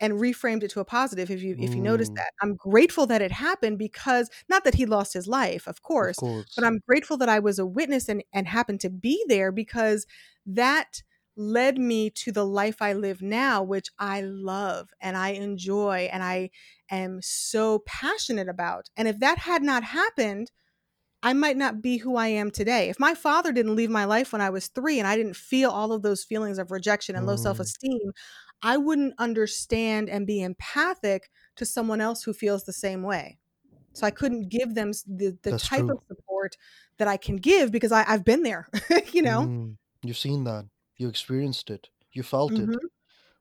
[0.00, 2.30] and reframed it to a positive if you if you notice mm, that.
[2.42, 6.22] I'm grateful that it happened because not that he lost his life, of of course,
[6.54, 6.64] but.
[6.64, 10.06] I'm grateful that I was a witness and and happened to be there because
[10.46, 11.02] that
[11.36, 16.22] led me to the life I live now which I love and I enjoy and
[16.22, 16.50] I
[16.90, 18.90] am so passionate about.
[18.96, 20.50] And if that had not happened,
[21.22, 22.88] I might not be who I am today.
[22.88, 25.70] If my father didn't leave my life when I was 3 and I didn't feel
[25.70, 28.12] all of those feelings of rejection and low Mm, self-esteem,
[28.62, 33.38] I wouldn't understand and be empathic to someone else who feels the same way.
[33.94, 36.56] So I couldn't give them the, the that's type of support
[36.98, 38.68] that I can give because I, I've been there,
[39.12, 39.52] you know?
[39.56, 40.66] Mm, you've seen that.
[40.96, 41.88] You experienced it.
[42.12, 42.76] You felt it.
[42.76, 42.88] hmm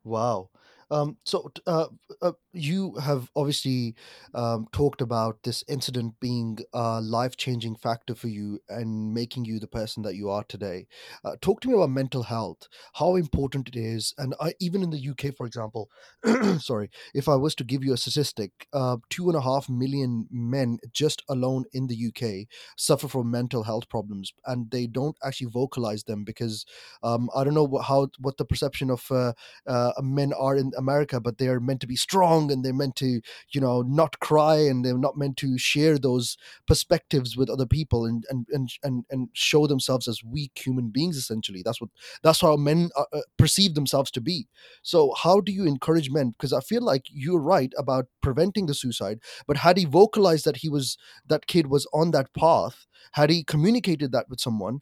[0.03, 0.49] Wow.
[0.91, 1.87] Um, so, t- uh,
[2.21, 3.95] uh, you have obviously
[4.33, 9.67] um, talked about this incident being a life-changing factor for you and making you the
[9.67, 10.87] person that you are today.
[11.23, 14.89] Uh, talk to me about mental health, how important it is, and I, even in
[14.89, 15.89] the UK, for example,
[16.59, 20.27] sorry, if I was to give you a statistic, uh, two and a half million
[20.31, 25.49] men just alone in the UK suffer from mental health problems, and they don't actually
[25.51, 26.65] vocalize them because
[27.03, 29.33] um, I don't know what, how what the perception of uh,
[29.67, 32.95] uh, men are in America, but they are meant to be strong and they're meant
[32.97, 37.65] to, you know, not cry and they're not meant to share those perspectives with other
[37.65, 41.17] people and and and and, and show themselves as weak human beings.
[41.17, 41.89] Essentially, that's what
[42.23, 44.47] that's how men uh, uh, perceive themselves to be.
[44.81, 46.31] So, how do you encourage men?
[46.31, 50.57] Because I feel like you're right about preventing the suicide, but had he vocalized that
[50.57, 54.81] he was that kid was on that path, had he communicated that with someone,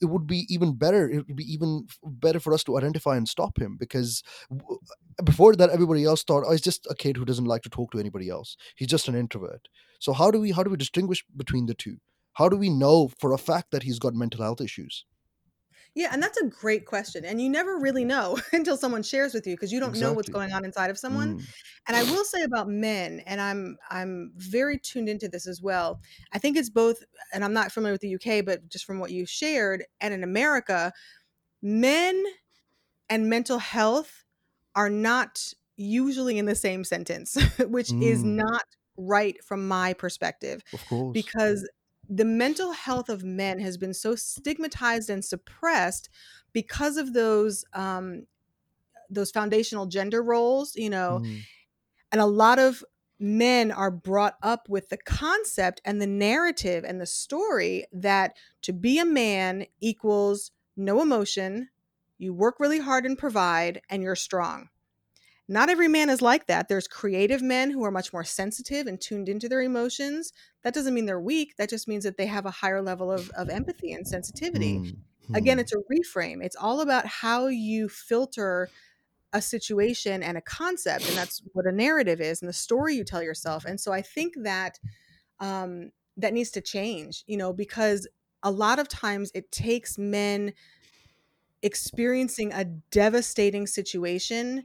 [0.00, 1.08] it would be even better.
[1.08, 4.22] It would be even better for us to identify and stop him because
[5.22, 7.90] before that everybody else thought oh he's just a kid who doesn't like to talk
[7.92, 9.68] to anybody else he's just an introvert
[10.08, 11.96] so how do we how do we distinguish between the two
[12.34, 15.04] how do we know for a fact that he's got mental health issues
[15.94, 17.24] yeah, and that's a great question.
[17.24, 20.28] And you never really know until someone shares with you because you don't know what's
[20.28, 21.36] going on inside of someone.
[21.36, 21.46] mm,
[21.86, 26.00] And I will say about men, and I'm I'm very tuned into this as well.
[26.32, 29.12] I think it's both, and I'm not familiar with the UK, but just from what
[29.12, 30.92] you shared, and in America,
[31.62, 32.24] men
[33.08, 34.24] and mental health
[34.74, 38.64] are not usually in the same sentence, which is mm, not
[38.96, 41.14] right from my perspective of course.
[41.14, 41.68] because
[42.08, 46.08] the mental health of men has been so stigmatized and suppressed
[46.52, 48.26] because of those um
[49.10, 51.44] those foundational gender roles you know mm,
[52.12, 52.84] and a lot of
[53.18, 58.72] men are brought up with the concept and the narrative and the story that to
[58.72, 61.68] be a man equals no emotion
[62.18, 64.68] you work really hard and provide and you're strong
[65.48, 66.68] not every man is like that.
[66.68, 70.32] There's creative men who are much more sensitive and tuned into their emotions.
[70.62, 71.56] That doesn't mean they're weak.
[71.56, 74.78] That just means that they have a higher level of, of empathy and sensitivity.
[74.78, 74.96] mm,
[75.34, 76.42] Again, mm, it's a reframe.
[76.42, 78.70] It's all about how you filter
[79.32, 81.08] a situation and a concept.
[81.08, 83.64] And that's what a narrative is and the story you tell yourself.
[83.64, 84.78] And so I think that
[85.40, 88.08] um, that needs to change, you know, because
[88.42, 90.52] a lot of times it takes men
[91.62, 94.64] experiencing a devastating situation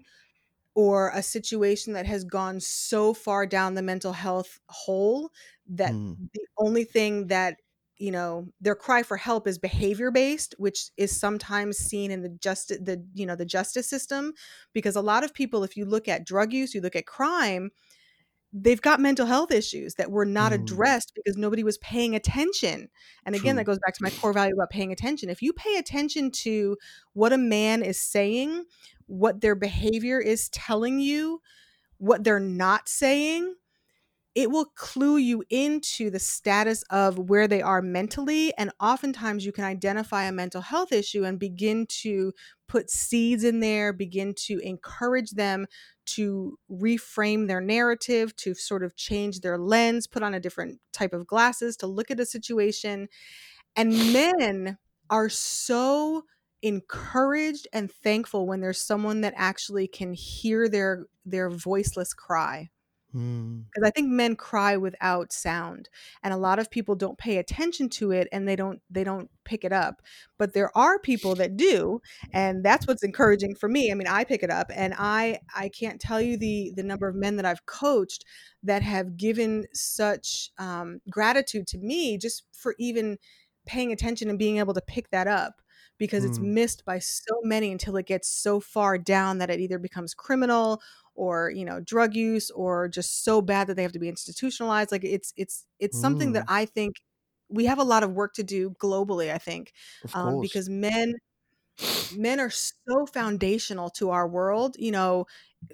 [0.76, 5.32] or a situation that has gone so far down the mental health hole
[5.68, 7.58] that mm, the only thing that
[7.98, 12.30] you know their cry for help is behavior based which is sometimes seen in the
[12.30, 14.34] just the you know the justice system
[14.74, 17.72] because a lot of people if you look at drug use you look at crime
[18.52, 22.90] they've got mental health issues that were not mm, addressed because nobody was paying attention.
[23.26, 25.30] And again, that goes back to my core value about paying attention.
[25.30, 26.76] If you pay attention to
[27.14, 28.66] what a man is saying,
[29.10, 31.42] what their behavior is telling you,
[31.98, 33.56] what they're not saying,
[34.36, 38.54] it will clue you into the status of where they are mentally.
[38.58, 42.32] And oftentimes you can identify a mental health issue and begin to
[42.68, 45.66] put seeds in there, begin to encourage them
[46.06, 51.14] to reframe their narrative, to sort of change their lens, put on a different type
[51.14, 53.08] of glasses to look at a situation.
[53.76, 54.78] And men
[55.10, 56.24] are so
[56.62, 62.70] encouraged and thankful when there's someone that actually can hear their their voiceless cry
[63.12, 65.90] because I think men cry without sound,
[66.22, 69.30] and a lot of people don't pay attention to it, and they don't they don't
[69.46, 70.02] pick it up.
[70.38, 72.02] But there are people that do,
[72.34, 73.92] and that's what's encouraging for me.
[73.92, 77.08] I mean, I pick it up, and I I can't tell you the the number
[77.08, 78.26] of men that I've coached
[78.62, 83.18] that have given such um, gratitude to me just for even
[83.66, 85.62] paying attention and being able to pick that up
[86.00, 89.60] because it's mm, missed by so many until it gets so far down that it
[89.60, 90.82] either becomes criminal
[91.16, 94.92] or you know drug use or just so bad that they have to be institutionalized
[94.92, 96.96] like it's it's it's something that mm, i think
[97.50, 99.74] we have a lot of work to do globally i think
[100.14, 101.16] um, because men
[102.10, 105.26] men are so foundational to our world you know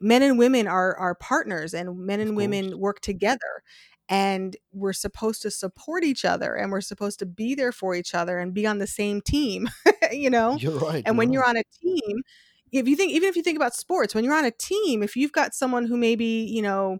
[0.02, 3.64] men and women are are partners and men and women work together
[4.08, 8.13] and we're supposed to support each other and we're supposed to be there for each
[8.13, 9.70] other and be on the same team
[10.12, 10.56] you know?
[10.58, 12.24] You're right and you're when you're on a team
[12.72, 15.15] if you think even if you think about sports when you're on a team if
[15.15, 17.00] you've got someone who maybe you know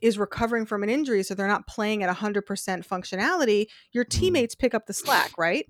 [0.00, 2.44] is recovering from an injury so they're not playing at 100%
[2.86, 5.66] functionality your mm, teammates pick up the slack right?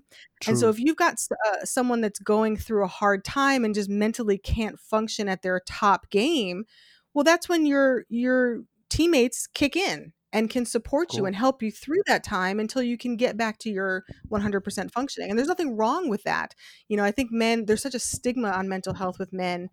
[0.47, 3.89] And so if you've got uh, someone that's going through a hard time and just
[3.89, 6.65] mentally can't function at their top game
[7.13, 11.71] well that's when your your teammates kick in and can support you and help you
[11.71, 15.75] through that time until you can get back to your 100% functioning and there's nothing
[15.75, 16.53] wrong with that
[16.87, 19.69] you know i think men there's such a stigma on mental health with men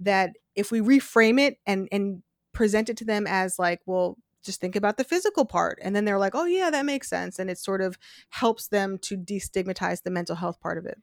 [0.00, 2.22] that if we reframe it and and
[2.56, 5.78] present it to them as like, well, just think about the physical part.
[5.82, 7.38] And then they're like, oh, yeah, that makes sense.
[7.38, 7.98] And it sort of
[8.30, 10.98] helps them to destigmatize the mental health part of it.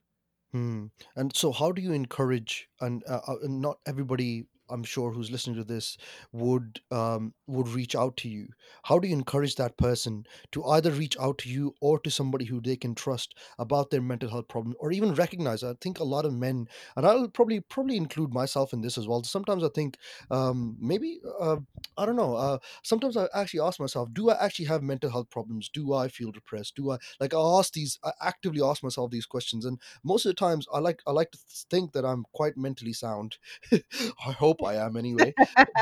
[0.52, 0.86] Hmm.
[1.16, 2.70] And so, how do you encourage?
[2.82, 5.98] And uh, uh, not everybody, I'm sure, who's listening to this
[6.32, 8.48] would um, would reach out to you.
[8.84, 12.46] How do you encourage that person to either reach out to you or to somebody
[12.46, 15.64] who they can trust about their mental health problem, or even recognize?
[15.64, 19.08] I think a lot of men, and I'll probably probably include myself in this as
[19.08, 19.24] well.
[19.24, 19.98] Sometimes I think
[20.32, 21.58] um, maybe uh,
[21.98, 22.36] I don't know.
[22.36, 25.70] Uh, sometimes I actually ask myself, do I actually have mental health problems?
[25.70, 26.76] Do I feel depressed?
[26.76, 28.00] Do I like I ask these?
[28.04, 31.32] I actively ask myself these questions, and most of the times I like I like
[31.32, 31.40] to
[31.70, 33.38] think that I'm quite mentally sound.
[33.72, 35.34] I hope I am anyway.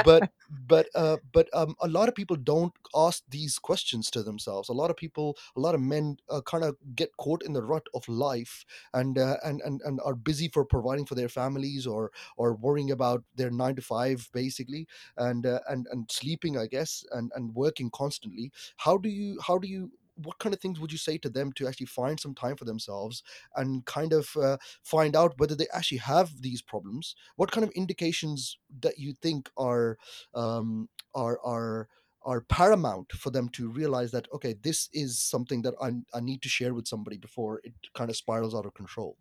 [0.04, 4.70] But but uh, but um, a lot of people don't ask these questions to themselves.
[4.70, 7.64] A lot of people, a lot of men, uh, kind of get caught in the
[7.64, 11.86] rut of life and uh, and and and are busy for providing for their families
[11.88, 16.68] or or worrying about their nine to five basically and uh, and and sleeping, I
[16.68, 18.52] guess, and and working constantly.
[18.78, 19.92] How do you how do you
[20.24, 22.66] what kind of things would you say to them to actually find some time for
[22.66, 23.24] themselves
[23.56, 27.16] and kind of uh, find out whether they actually have these problems?
[27.36, 29.98] What kind of indications that you think are
[30.34, 31.88] um, are are
[32.24, 36.44] are paramount for them to realize that okay this is something that I, I need
[36.44, 39.18] to share with somebody before it kind of spirals out of control?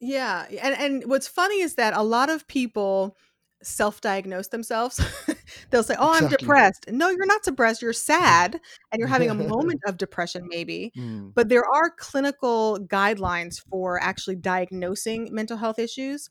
[0.00, 3.16] Yeah, and and what's funny is that a lot of people
[3.64, 5.00] self-diagnose themselves.
[5.70, 7.82] They'll say, "Oh, I'm depressed." No, you're not depressed.
[7.82, 8.60] You're sad
[8.92, 10.92] and you're having a moment of depression maybe.
[10.94, 11.30] Hmm.
[11.34, 16.28] But there are clinical guidelines for actually diagnosing mental health issues.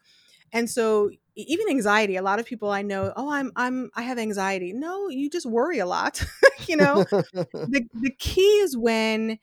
[0.53, 4.19] And so even anxiety, a lot of people I know, "Oh, I'm I'm I have
[4.19, 6.23] anxiety." No, you just worry a lot,
[6.67, 7.05] you know?
[7.67, 9.39] The the key is when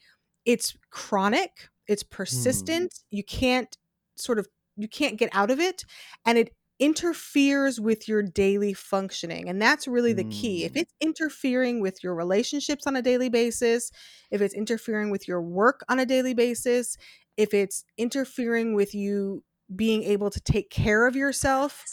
[0.47, 2.11] it's chronic, it's Hmm.
[2.17, 3.77] persistent, you can't
[4.17, 5.85] sort of you can't get out of it
[6.27, 6.51] and it
[6.81, 9.49] interferes with your daily functioning.
[9.49, 10.65] And that's really the key.
[10.65, 10.81] If Hmm.
[10.81, 13.93] it's interfering with your relationships on a daily basis,
[14.33, 16.97] if it's interfering with your work on a daily basis,
[17.37, 21.89] if it's interfering with you being able to take care of yourself.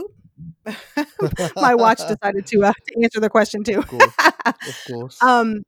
[0.00, 0.14] Oop.
[1.60, 3.82] My watch decided to, uh, to answer the question too.
[3.82, 4.30] of course
[4.66, 5.62] of course um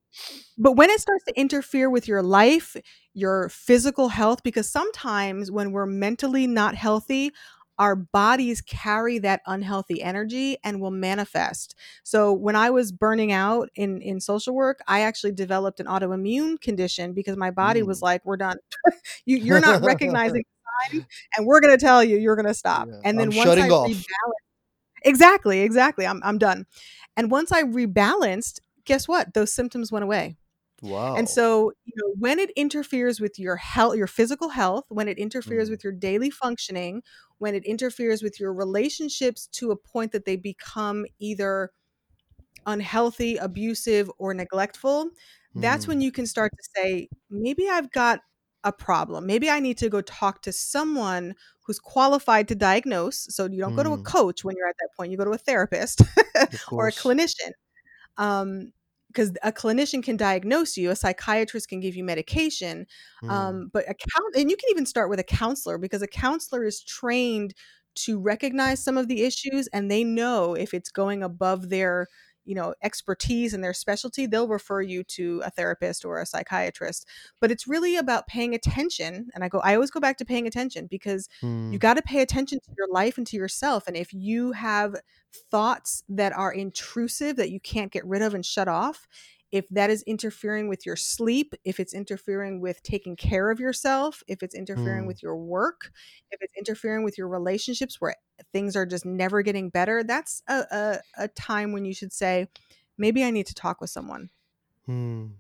[0.59, 2.76] but when it starts to interfere with your life,
[3.14, 7.32] your physical health, because sometimes when we're mentally not healthy,
[7.78, 11.74] our bodies carry that unhealthy energy and will manifest.
[12.04, 16.60] So when I was burning out in in social work, I actually developed an autoimmune
[16.60, 18.04] condition because my body was Hmm.
[18.04, 18.56] like, "We're done.
[19.26, 20.44] you you're not recognizing
[20.92, 21.04] signs,
[21.36, 23.56] and we're going to tell you you're going to stop." yeah And i'm then once
[23.58, 24.04] I off rebalanced,
[25.04, 26.66] exactly, exactly, I'm I'm done.
[27.16, 29.34] And once I rebalanced, guess what?
[29.34, 30.36] Those symptoms went away.
[31.14, 35.18] And so, you know, when it interferes with your health, your physical health, when it
[35.18, 35.70] interferes Hmm.
[35.70, 37.02] with your daily functioning,
[37.38, 41.70] when it interferes with your relationships to a point that they become either
[42.66, 45.10] unhealthy, abusive, or neglectful,
[45.54, 46.02] that's when Hmm.
[46.02, 48.20] you can start to say, maybe I've got
[48.64, 49.26] a problem.
[49.26, 51.34] Maybe I need to go talk to someone
[51.66, 53.26] who's qualified to diagnose.
[53.34, 54.02] So you don't go to a Hmm.
[54.02, 56.02] coach when you're at that point, you go to a therapist
[56.76, 57.52] or a clinician
[58.16, 58.72] um
[59.14, 62.86] because a clinician can diagnose you a psychiatrist can give you medication
[63.20, 63.28] Hmm.
[63.28, 66.64] um, but a count and you can even start with a counselor because a counselor
[66.64, 67.54] is trained
[67.94, 72.08] to recognize some of the issues and they know if it's going above their
[72.45, 77.07] you know expertise and their specialty they'll refer you to a therapist or a psychiatrist
[77.40, 80.47] but it's really about paying attention and i go i always go back to paying
[80.47, 81.28] attention because
[81.70, 81.78] you Hmm.
[81.78, 84.95] got to pay attention to your life and to yourself and if you have
[85.51, 89.07] thoughts that are intrusive that you can't get rid of and shut off,
[89.55, 94.20] if that is interfering with your sleep, if it's interfering with taking care of yourself,
[94.26, 95.07] if it's interfering Hmm.
[95.07, 95.92] with your work,
[96.32, 98.16] if it's interfering with your relationships where
[98.52, 102.48] things are just never getting better, that's a, a, a time when you should say,
[102.98, 104.30] maybe I need to talk with someone.
[104.86, 105.36] Hmm.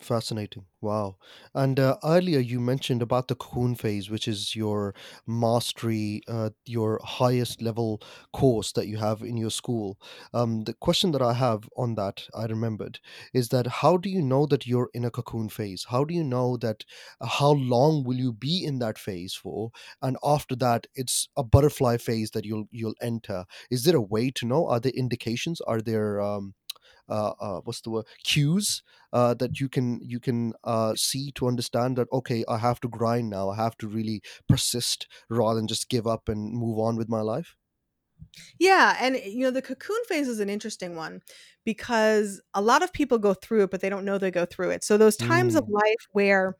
[0.00, 0.64] Fascinating.
[0.80, 1.16] Wow.
[1.54, 4.94] And uh, earlier you mentioned about the cocoon phase, which is your
[5.26, 8.00] mastery, uh, your highest level
[8.32, 9.98] course that you have in your school.
[10.32, 12.98] Um, the question that I have on that, I remembered,
[13.34, 15.84] is that how do you know that you're in a cocoon phase?
[15.90, 16.84] How do you know that
[17.20, 19.72] uh, how long will you be in that phase for?
[20.00, 23.44] And after that, it's a butterfly phase that you'll you'll enter.
[23.70, 24.66] Is there a way to know?
[24.66, 25.60] Are there indications?
[25.60, 26.54] Are there um,
[27.64, 28.82] what's the word cues
[29.12, 32.88] uh, that you can you can uh, see to understand that okay i have to
[32.88, 36.96] grind now i have to really persist rather than just give up and move on
[36.96, 37.56] with my life
[38.58, 38.96] Yeah.
[39.00, 41.22] And, you know, the cocoon phase is an interesting one
[41.64, 44.70] because a lot of people go through it, but they don't know they go through
[44.70, 44.84] it.
[44.84, 46.56] So those times of mm, life where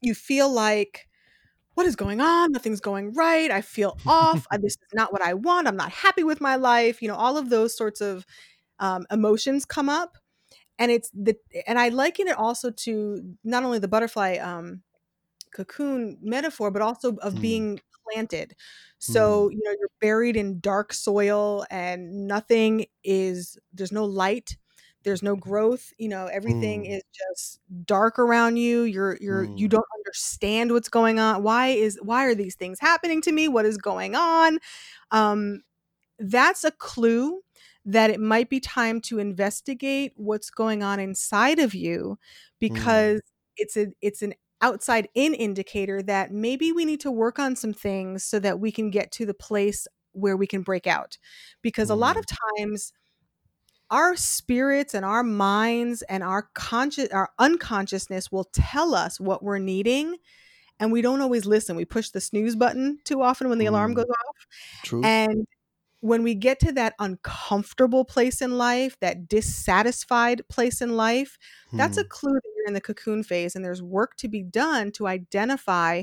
[0.00, 1.06] you feel like
[1.74, 2.52] what is going on?
[2.52, 3.50] Nothing's going right.
[3.50, 4.46] I feel off.
[4.52, 5.68] Uh, this is not what I want.
[5.68, 7.02] I'm not happy with my life.
[7.02, 8.26] You know, all of those sorts of
[8.80, 10.18] um, emotions come up.
[10.78, 14.82] And it's the, and I liken it also to not only the butterfly um,
[15.52, 17.80] cocoon metaphor, but also of Mm, being
[18.12, 18.54] planted.
[18.98, 24.56] So, mm, you know, you're buried in dark soil and nothing is, there's no light,
[25.02, 28.82] there's no growth, you know, everything mm, is just dark around you.
[28.82, 31.42] You're, you're, you mm, don't understand what's going on.
[31.42, 33.48] Why is, why are these things happening to me?
[33.48, 34.58] What is going on?
[35.10, 35.62] Um,
[36.18, 37.40] that's a clue
[37.90, 42.18] that it might be time to investigate what's going on inside of you mm,
[42.60, 43.20] because
[43.56, 44.32] it's a it's an
[44.62, 48.70] outside in indicator that maybe we need to work on some things so that we
[48.70, 51.18] can get to the place where we can break out
[51.62, 52.26] because a lot mm, of
[52.58, 52.92] times
[53.90, 59.58] our spirits and our minds and our conscious our unconsciousness will tell us what we're
[59.58, 60.16] needing
[60.78, 63.92] and we don't always listen we push the snooze button too often when the alarm
[63.92, 63.96] mm.
[63.96, 64.46] goes off
[64.84, 65.02] True.
[65.04, 65.46] and
[66.00, 71.38] when we get to that uncomfortable place in life, that dissatisfied place in life,
[71.76, 74.42] that's a Mm, clue that you're in the cocoon phase and there's work to be
[74.42, 76.02] done to identify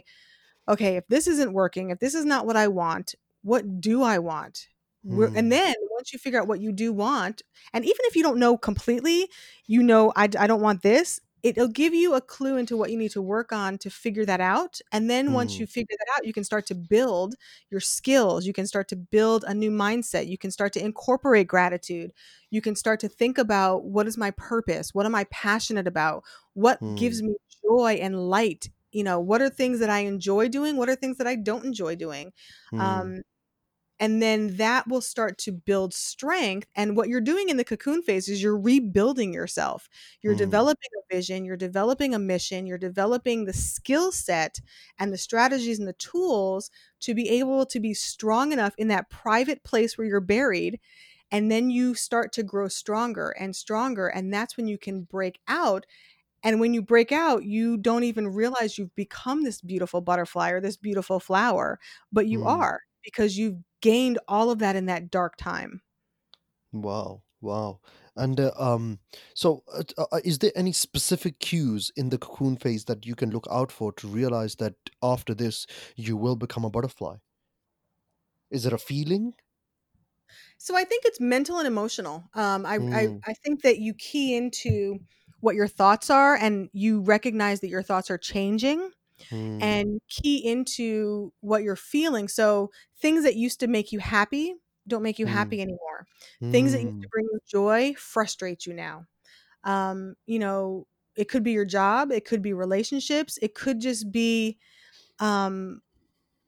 [0.69, 4.19] okay, if this isn't working, if this is not what I want, what do I
[4.19, 4.67] want?
[5.09, 7.41] And mm, then once you figure out what you do want,
[7.73, 9.29] and even if you don't know completely,
[9.65, 11.21] you know, I, I don't want this,
[11.55, 14.41] it'll give you a clue into what you need to work on to figure that
[14.41, 14.79] out.
[14.91, 17.35] And then once mm, you figure that out, you can start to build
[17.69, 18.45] your skills.
[18.45, 20.27] You can start to build a new mindset.
[20.27, 22.11] You can start to incorporate gratitude.
[22.49, 24.93] You can start to think about what is my purpose?
[24.93, 26.23] What am I passionate about?
[26.53, 30.47] What gives mm, me joy and light you know what are things that i enjoy
[30.47, 32.31] doing what are things that i don't enjoy doing
[32.71, 33.21] mm, um,
[33.99, 38.01] and then that will start to build strength and what you're doing in the cocoon
[38.01, 39.89] phase is you're rebuilding yourself
[40.21, 44.59] you're mm, developing a vision you're developing a mission you're developing the skill set
[44.99, 46.69] and the strategies and the tools
[46.99, 50.79] to be able to be strong enough in that private place where you're buried
[51.29, 55.39] and then you start to grow stronger and stronger and that's when you can break
[55.47, 55.85] out
[56.43, 60.61] and when you break out, you don't even realize you've become this beautiful butterfly or
[60.61, 61.79] this beautiful flower,
[62.11, 62.47] but you mm.
[62.47, 65.81] are because you've gained all of that in that dark time.
[66.71, 67.79] Wow, wow.
[68.15, 68.99] And uh, um,
[69.33, 73.15] so uh, uh, uh, is there any specific cues in the cocoon phase that you
[73.15, 75.65] can look out for to realize that after this
[75.95, 77.17] you will become a butterfly?
[78.49, 79.35] Is it a feeling?
[80.57, 82.29] So I think it's mental and emotional.
[82.33, 84.99] Um, I, I Mm, I think that you key into
[85.39, 88.91] what your thoughts are, and you recognize that your thoughts are changing,
[89.31, 92.27] mm, and key into what you're feeling.
[92.27, 94.55] So things that used to make you happy
[94.87, 96.07] don't make you mm, happy anymore.
[96.51, 99.05] Things that used to mm, bring you joy frustrate you now.
[99.63, 104.11] Um, you know, it could be your job, it could be relationships, it could just
[104.11, 104.57] be
[105.19, 105.81] um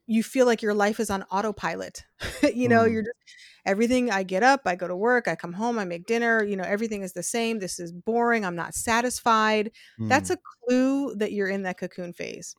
[0.06, 2.04] you feel like your life is on autopilot.
[2.54, 3.16] you know, mm, you're just
[3.64, 6.56] everything I get up, I go to work, I come home, I make dinner, you
[6.56, 7.58] know, everything is the same.
[7.58, 9.70] This is boring, I'm not satisfied.
[9.98, 10.34] That's mm.
[10.34, 12.54] a clue that you're in that cocoon phase.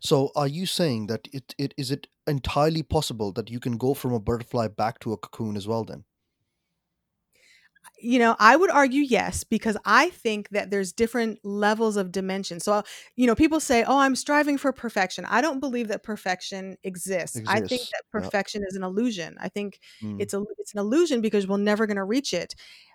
[0.00, 3.94] So are you saying that it, it is it entirely possible that you can go
[3.94, 6.04] from a butterfly back to a cocoon as well then?
[8.02, 12.58] You know, I would argue yes, because I think that there's different levels of dimension.
[12.60, 12.82] So,
[13.16, 15.26] you know, people say, oh, I'm striving for perfection.
[15.26, 17.42] I don't believe that perfection exists.
[17.46, 17.92] I think Exists.
[17.92, 18.30] that Yeah.
[18.30, 19.36] perfection is an illusion.
[19.38, 22.54] I think Mm, it's a it's an illusion because we're never going to reach it.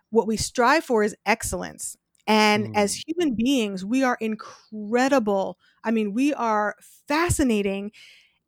[0.10, 1.96] What we strive for is excellence.
[2.28, 5.60] And as mm, human beings, we are incredible.
[5.84, 6.76] I mean, we are
[7.08, 7.92] fascinating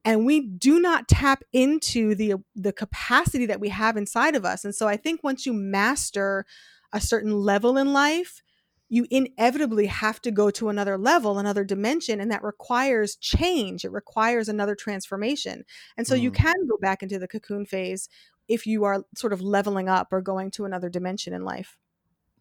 [0.08, 4.64] and we do not tap into the the capacity that we have inside of us.
[4.64, 6.46] And so i think once you master
[6.94, 8.42] a certain level in life
[8.90, 13.84] you inevitably have to go to another level another dimension and that requires change.
[13.84, 15.66] It requires another transformation.
[15.98, 16.36] And so you mm.
[16.36, 18.08] can go back into the cocoon phase
[18.48, 21.76] if you are sort of leveling up or going to another dimension in life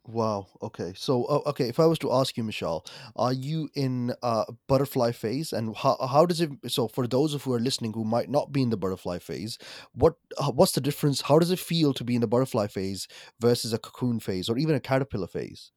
[0.09, 0.47] Wow.
[0.63, 0.93] Okay.
[0.95, 2.87] So, uh, okay, if I was to ask you, Michelle,
[3.17, 6.51] are you in uh, butterfly phase, and how how does it?
[6.69, 9.59] So, for those of who are listening who might not be in the butterfly phase,
[9.95, 11.23] what uh, what's the difference?
[11.23, 13.09] How does it feel to be in the butterfly phase
[13.41, 15.73] versus a cocoon phase, or even a caterpillar phase?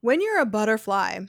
[0.00, 1.20] when you're a butterfly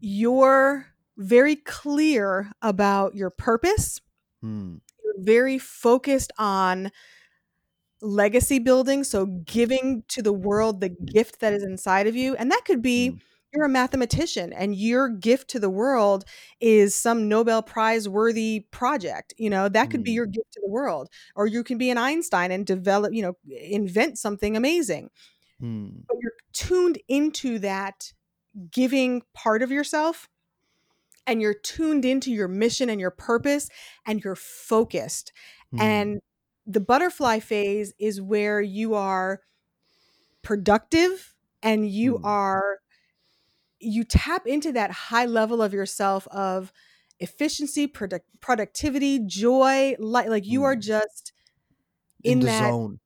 [0.00, 0.86] you're
[1.16, 4.00] very clear about your purpose
[4.40, 4.76] Hmm.
[5.04, 6.90] you're very focused on
[8.02, 12.34] legacy building, so giving to the world the gift that is inside of you.
[12.36, 12.82] And that could Hmm.
[12.82, 13.18] be
[13.54, 16.24] you're a mathematician and your gift to the world
[16.60, 19.34] is some Nobel Prize worthy project.
[19.36, 20.16] You know, that could be Hmm.
[20.16, 21.10] your gift to the world.
[21.36, 25.10] Or you can be an Einstein and develop, you know, invent something amazing.
[25.60, 25.88] Hmm.
[26.08, 28.14] But you're tuned into that
[28.70, 30.30] giving part of yourself
[31.26, 33.68] and you're tuned into your mission and your purpose
[34.06, 35.32] and you're focused.
[35.74, 35.80] Mm.
[35.80, 36.20] And
[36.66, 39.40] the butterfly phase is where you are
[40.42, 42.24] productive and you Mm.
[42.24, 42.78] are
[43.80, 46.72] you tap into that high level of yourself of
[47.18, 50.76] efficiency, product, productivity, joy, like like you are Mm.
[50.76, 51.32] just
[52.24, 52.98] In in the that zone.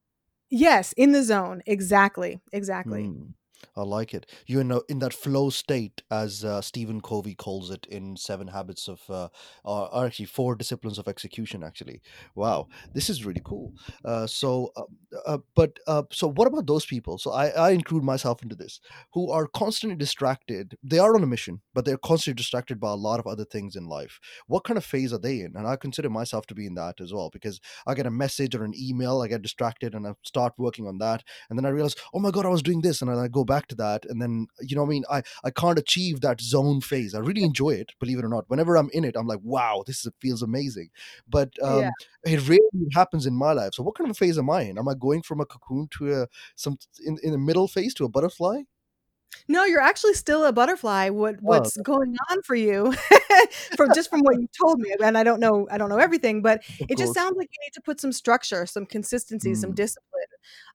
[0.50, 1.62] yes, in the zone.
[1.66, 2.40] Exactly.
[2.52, 3.11] Exactly.
[3.11, 3.34] Mm,
[3.76, 4.26] I like it.
[4.46, 8.48] You're in, a, in that flow state, as uh, Stephen Covey calls it in Seven
[8.48, 9.28] Habits of, uh,
[9.64, 11.62] or or actually Four Disciplines of Execution.
[11.62, 12.00] Actually,
[12.34, 13.72] wow, this is really cool.
[14.04, 14.82] Uh, so, uh,
[15.26, 17.18] uh, but uh, so what about those people?
[17.18, 18.80] So I, I include myself into this,
[19.12, 20.76] who are constantly distracted.
[20.82, 23.76] They are on a mission, but they're constantly distracted by a lot of other things
[23.76, 24.18] in life.
[24.46, 25.52] What kind of phase are they in?
[25.57, 28.54] And I consider myself to be in that as well because I get a message
[28.54, 31.70] or an email, I get distracted, and I start working on that and then I
[31.70, 34.20] realize, oh my god, I was doing this, and I go back to that, and
[34.20, 35.05] then you know what I mean.
[35.11, 37.14] I I can't achieve that zone phase.
[37.14, 38.44] I really enjoy it, believe it or not.
[38.49, 40.90] Whenever I'm in it, I'm like, wow, this is, feels amazing.
[41.28, 41.90] But Yeah.
[41.90, 41.94] um,
[42.24, 43.74] it rarely happens in my life.
[43.74, 44.78] So what kind of a phase am I in?
[44.78, 48.05] Am I going from a cocoon to a some in in the middle phase to
[48.05, 48.62] a butterfly?
[49.49, 51.09] No, you're actually still a butterfly.
[51.11, 52.93] What Oh, what's going on for you
[53.76, 56.43] from just from what you told me, and I don't know I don't know everything,
[56.43, 57.14] but of it just course.
[57.14, 60.07] sounds like you need to put some structure, some consistency, some Mm, discipline.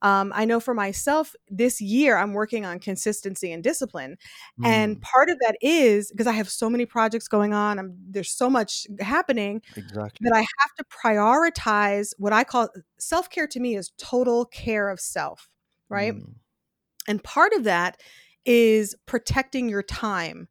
[0.02, 4.18] Um, I know for myself, this year I'm working on consistency and discipline,
[4.64, 7.80] and mm, part of that is because I have so many projects going on.
[7.80, 10.20] I'm, there's so much happening exactly.
[10.22, 13.48] that I have to prioritize what I call self care.
[13.48, 15.50] To me, is total care of self,
[15.90, 16.16] right?
[16.16, 16.36] Mm,
[17.08, 18.02] And part of that
[18.46, 20.48] is protecting your time.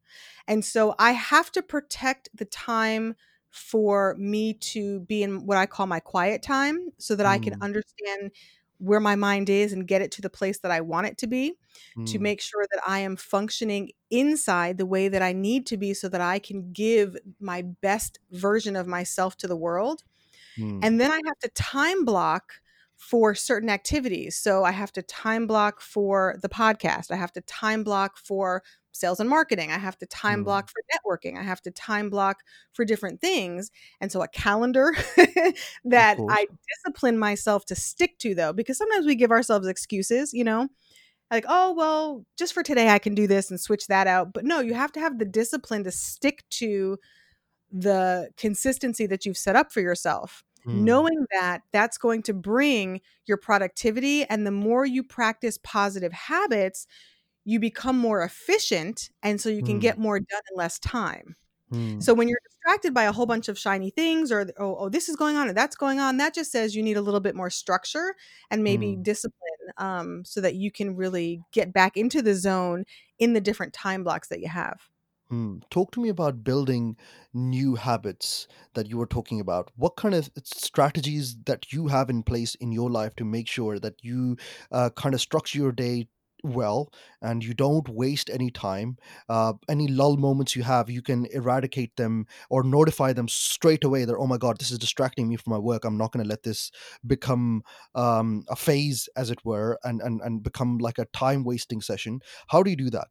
[0.47, 3.15] And so I have to protect the time
[3.49, 7.53] for me to be in what I call my quiet time so that I can
[7.53, 8.31] mm, understand
[8.77, 11.27] where my mind is and get it to the place that I want it to
[11.27, 11.53] be
[12.05, 15.77] to mm, make sure that I am functioning inside the way that I need to
[15.77, 20.03] be so that I can give my best version of myself to the world.
[20.57, 22.60] mm, And then I have to time block
[23.01, 24.37] for certain activities.
[24.37, 27.09] So I have to time block for the podcast.
[27.09, 29.71] I have to time block for sales and marketing.
[29.71, 31.35] I have to time mm, block for networking.
[31.37, 32.37] I have to time block
[32.73, 33.71] for different things.
[33.99, 34.93] And so a calendar
[35.83, 36.19] that.
[36.29, 36.45] I
[36.85, 40.67] discipline myself to stick to, though, because sometimes we give ourselves excuses, you know,
[41.31, 44.31] like, oh, well, just for today, I can do this and switch that out.
[44.31, 46.99] But no, you have to have the discipline to stick to
[47.71, 53.01] the consistency that you've set up for yourself Mm, knowing that that's going to bring
[53.25, 56.85] your productivity and the more you practice positive habits
[57.43, 61.35] you become more efficient and so you can mm, get more done in less time.
[61.73, 64.89] Mm, so when you're distracted by a whole bunch of shiny things or oh, oh
[64.89, 67.21] this is going on and that's going on that just says you need a little
[67.21, 68.13] bit more structure
[68.49, 69.03] and maybe mm.
[69.03, 69.39] discipline
[69.77, 72.83] um, so that you can really get back into the zone
[73.19, 74.89] in the different time blocks that you have
[75.31, 75.59] Hmm.
[75.69, 76.97] Talk to me about building
[77.33, 79.71] new habits that you were talking about.
[79.77, 83.79] What kind of strategies that you have in place in your life to make sure
[83.79, 84.35] that you
[84.73, 86.09] uh, kind of structure your day
[86.43, 88.97] well and you don't waste any time?
[89.29, 94.03] Uh, any lull moments you have, you can eradicate them or notify them straight away
[94.03, 95.85] that, oh my God, this is distracting me from my work.
[95.85, 96.71] I'm not going to let this
[97.07, 97.63] become
[97.95, 102.19] um, a phase, as it were, and, and, and become like a time wasting session.
[102.49, 103.07] How do you do that?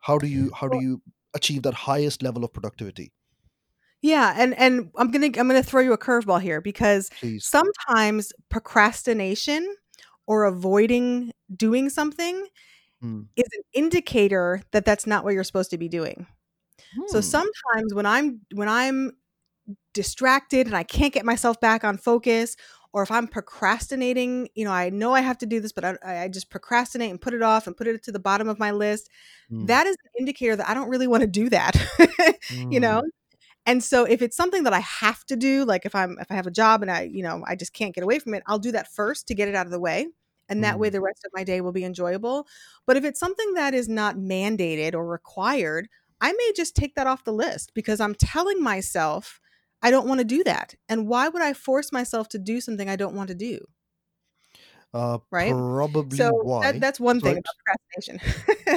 [0.00, 1.02] how do you how do well you
[1.38, 3.12] achieve that highest level of productivity
[4.02, 8.32] yeah and and i'm gonna i'm gonna throw you a curveball here because please sometimes
[8.48, 9.76] procrastination
[10.26, 12.46] or avoiding doing something
[13.02, 13.26] mm.
[13.36, 16.26] is an indicator that that's not what you're supposed to be doing
[17.08, 17.22] so Hmm.
[17.22, 19.12] sometimes when i'm when i'm
[19.94, 22.56] distracted and I can't get myself back on focus,
[22.92, 26.24] or if I'm procrastinating, you know, I know I have to do this, but I,
[26.24, 28.70] I just procrastinate and put it off and put it to the bottom of my
[28.70, 29.10] list.
[29.52, 29.66] Mm.
[29.66, 31.76] That is an indicator that I don't really want to do that,
[32.50, 33.02] you know?
[33.02, 33.08] Mm.
[33.66, 36.34] And so if it's something that I have to do, like if I'm if I
[36.34, 38.58] have a job and I, you know, I just can't get away from it, I'll
[38.58, 40.06] do that first to get it out of the way.
[40.48, 40.92] And that way Mm.
[40.92, 42.46] the rest of my day will be enjoyable.
[42.86, 45.88] But if it's something that is not mandated or required,
[46.22, 49.40] I may just take that off the list because I'm telling myself
[49.82, 50.74] I don't want to do that.
[50.88, 53.60] And why would I force myself to do something I don't want to do?
[54.94, 55.50] Uh, Right?
[55.50, 56.30] probably So
[56.62, 58.20] that that's one thing about procrastination.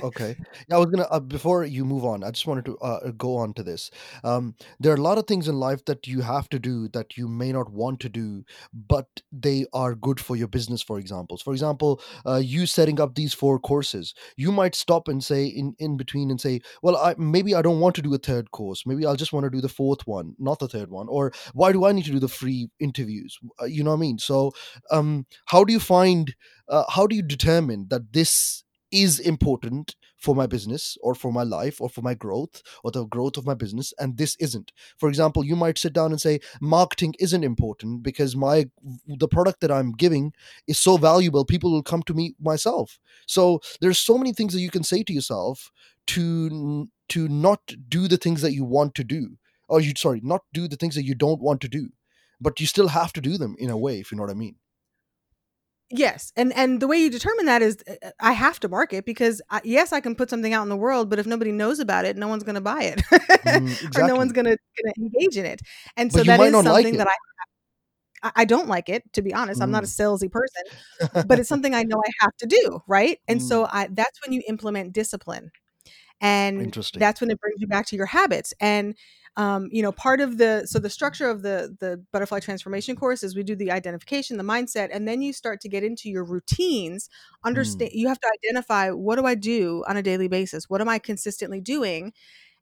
[0.04, 0.36] Okay.
[0.68, 3.36] Yeah, I was gonna uh, before you move on, I just wanted to uh, go
[3.38, 3.92] on to this.
[4.24, 7.18] Um, there are a lot of things in life that you have to do that
[7.18, 8.44] you may not want to do,
[8.74, 10.82] but they are good for your business.
[10.82, 15.24] For examples, for example, uh, you setting up these four courses, you might stop and
[15.24, 18.18] say in in between and say, well, I maybe I don't want to do a
[18.18, 18.86] third course.
[18.86, 21.08] Maybe I'll just want to do the fourth one, not the third one.
[21.10, 23.38] Or why do I need to do the free interviews?
[23.62, 24.18] Uh, you know what I mean?
[24.20, 24.52] So,
[24.90, 26.11] um, how do you find?
[26.68, 28.64] Uh, how do you determine that this?
[28.92, 33.06] is important for my business or for my life or for my growth or the
[33.06, 34.72] growth of my business and this isn't?
[34.98, 38.70] For example you might sit down and say marketing isn't important because my
[39.08, 40.34] the product that i'm giving
[40.68, 43.00] is so valuable people will come to me myself.
[43.28, 45.72] So there's so many things that you can say to yourself
[46.08, 49.38] to to not do the things that you want to do.
[49.70, 51.90] Or you sorry not do the things that you don't want to do
[52.42, 54.34] but you still have to do them in a way if you know what i
[54.34, 54.56] mean
[55.94, 59.06] Yes, and and the way you determine that is uh, uh, I have to market
[59.06, 61.80] because I, yes, I can put something out in the world, but if nobody knows
[61.80, 63.02] about it, no one's going to buy it,
[63.46, 64.58] Mm, or no one's going to
[64.98, 65.62] engage in it.
[65.98, 67.08] And so but that like something that
[68.24, 69.62] I I don't like it to be honest.
[69.62, 69.92] I'm not a Mm.
[69.92, 70.64] salesy person,
[71.28, 73.20] but it's something I know I have to do, right?
[73.28, 73.70] And so Mm.
[73.72, 75.52] I that's when you implement discipline
[76.22, 78.96] and that's when it brings you back to your habits and
[79.38, 83.24] um, you know part of the so the structure of the the butterfly transformation course
[83.24, 86.24] is we do the identification the mindset and then you start to get into your
[86.26, 87.10] routines
[87.46, 87.48] Mm.
[87.48, 90.90] understand you have to identify what do i do on a daily basis what am
[90.90, 92.14] i consistently doing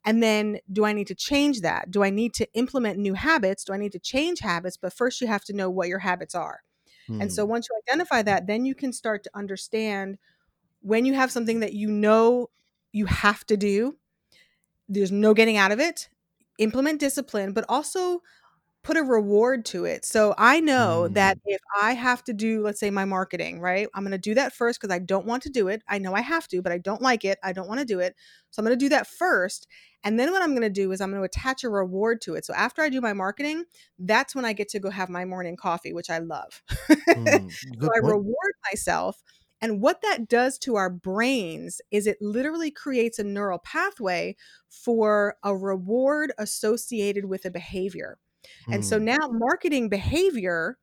[0.06, 3.64] and then do i need to change that do i need to implement new habits
[3.64, 6.36] do i need to change habits but first you have to know what your habits
[6.36, 6.62] are
[7.20, 7.50] and so Mm.
[7.50, 10.18] once you identify that then you can start to understand
[10.82, 12.50] when you have something that you know
[12.92, 13.98] you have to do
[14.88, 16.10] there's no getting out of it.
[16.60, 18.22] Implement discipline, but also
[18.84, 20.06] put a reward to it.
[20.06, 21.42] So I know that Mm.
[21.46, 23.88] if I have to do, let's say, my marketing, right?
[23.94, 25.84] I'm going to do that first because I don't want to do it.
[25.88, 27.40] I know I have to, but I don't like it.
[27.44, 28.16] I don't want to do it.
[28.52, 29.68] So I'm going to do that first.
[30.04, 32.36] And then what I'm going to do is I'm going to attach a reward to
[32.36, 32.46] it.
[32.46, 33.66] So after I do my marketing,
[34.00, 36.64] that's when I get to go have my morning coffee, which I love.
[37.16, 37.50] Mm.
[37.82, 39.22] So I reward myself.
[39.62, 44.36] And what that does to our brains is it literally creates a neural pathway
[44.70, 48.18] for a reward associated with a behavior.
[48.72, 49.06] And so Mm.
[49.06, 50.78] now marketing behavior,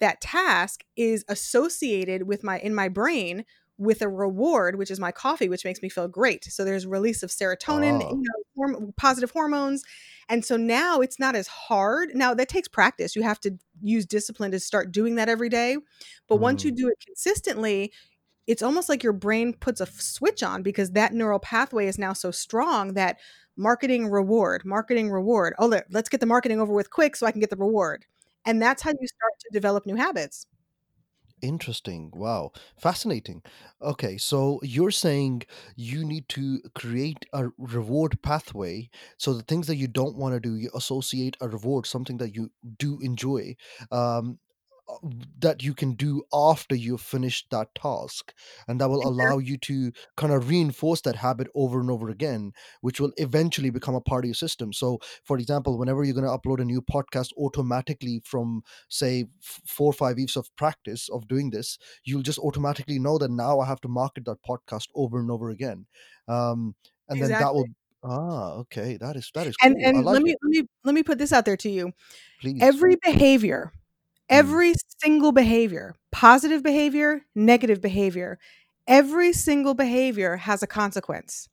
[0.00, 3.44] that task is associated with my in my brain
[3.78, 6.44] with a reward, which is my coffee, which makes me feel great.
[6.44, 8.22] So there's release of serotonin, ah you
[8.56, 9.82] know, horm- positive hormones.
[10.28, 12.10] And so now it's not as hard.
[12.14, 13.16] Now that takes practice.
[13.16, 15.76] You have to use discipline to start doing that every day.
[16.28, 16.76] But once you Mm.
[16.76, 17.92] do it consistently,
[18.46, 22.12] it's almost like your brain puts a switch on because that neural pathway is now
[22.14, 23.18] so strong that
[23.56, 25.54] marketing reward, marketing reward.
[25.58, 28.06] Oh, let's get the marketing over with quick so I can get the reward.
[28.46, 30.46] And that's how you start to develop new habits.
[31.40, 32.10] Interesting.
[32.14, 32.50] Wow.
[32.76, 33.42] Fascinating.
[33.80, 35.42] Okay, so you're saying
[35.76, 38.90] you need to create a reward pathway.
[39.18, 42.34] So the things that you don't want to do, you associate a reward, something that
[42.34, 43.54] you do enjoy,
[43.92, 44.38] um,
[45.38, 48.32] that you can do after you've finished that task.
[48.66, 52.52] And that will allow you to kind of reinforce that habit over and over again,
[52.80, 54.72] which will eventually become a part of your system.
[54.72, 59.26] So, for example, whenever you're going to upload a new podcast automatically from say
[59.66, 63.60] four or five weeks of practice of doing this you'll just automatically know that now
[63.60, 65.86] i have to market that podcast over and over again
[66.28, 66.74] um
[67.08, 67.66] and then that will
[68.04, 70.62] ah okay that is that is And cool i and let me it let me
[70.84, 71.92] let me put this out there to you.
[72.40, 73.72] please Every behavior,
[74.28, 78.38] every single behavior, positive behavior, negative behavior,
[78.86, 81.48] every single behavior has a consequence.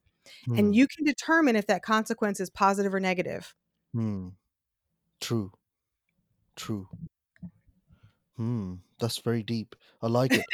[0.57, 3.53] And mm, you can determine if that consequence is positive or negative.
[3.95, 4.33] mm,
[5.19, 5.51] true
[6.55, 6.87] true
[8.37, 9.75] Hmm, that's very deep.
[10.01, 10.45] I like it.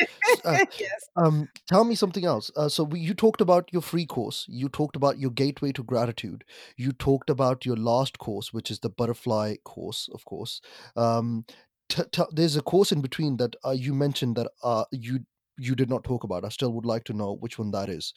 [0.45, 1.09] Uh, yes.
[1.15, 2.51] um, tell me something else.
[2.55, 4.45] Uh, so we, you talked about your free course.
[4.47, 6.43] You talked about your gateway to gratitude.
[6.78, 10.61] You talked about your last course, which is the butterfly course, of course.
[10.95, 11.45] Um,
[11.92, 15.20] t- t- there's a course in between that uh, you mentioned that uh, you
[15.58, 16.46] you did not talk about.
[16.46, 18.14] I still would like to know which one that is.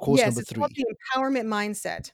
[0.00, 2.12] Course Yes, number it's called three, the empowerment mindset.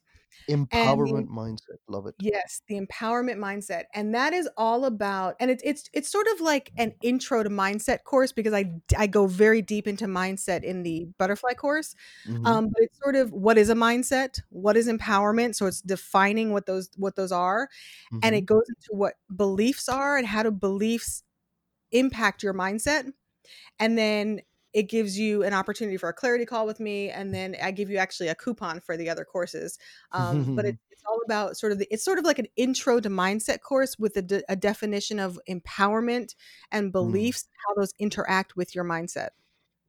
[0.49, 1.79] And the empowerment mindset.
[1.89, 2.15] Love it.
[2.19, 3.85] Yes, the empowerment mindset.
[3.95, 7.51] And that is all about and it's it's it's sort of like an intro to
[7.51, 11.95] mindset course because I I go very deep into mindset in the butterfly course.
[12.29, 12.47] Mm-hmm.
[12.47, 14.41] Um, but it's sort of what is a mindset?
[14.51, 15.55] What is empowerment?
[15.55, 17.69] So it's defining what those what those are
[18.11, 18.35] and Mm-hmm.
[18.35, 21.23] it goes into what beliefs are and how do beliefs
[21.91, 23.13] impact your mindset
[23.79, 24.41] and then
[24.73, 27.91] it gives you an opportunity for a clarity call with me and then i give
[27.91, 29.79] you actually a coupon for the other courses
[30.13, 33.01] um, but it's, it's all about sort of the, it's sort of like an intro
[33.01, 36.35] to mindset course with a, de- a definition of empowerment
[36.71, 36.93] and Mm.
[36.93, 39.31] beliefs how those interact with your mindset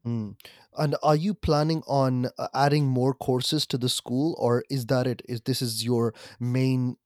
[0.06, 0.36] Mm.
[0.78, 5.08] And are you planning on uh, adding more courses to the school, or is that
[5.08, 5.22] it?
[5.30, 6.98] Is this is your main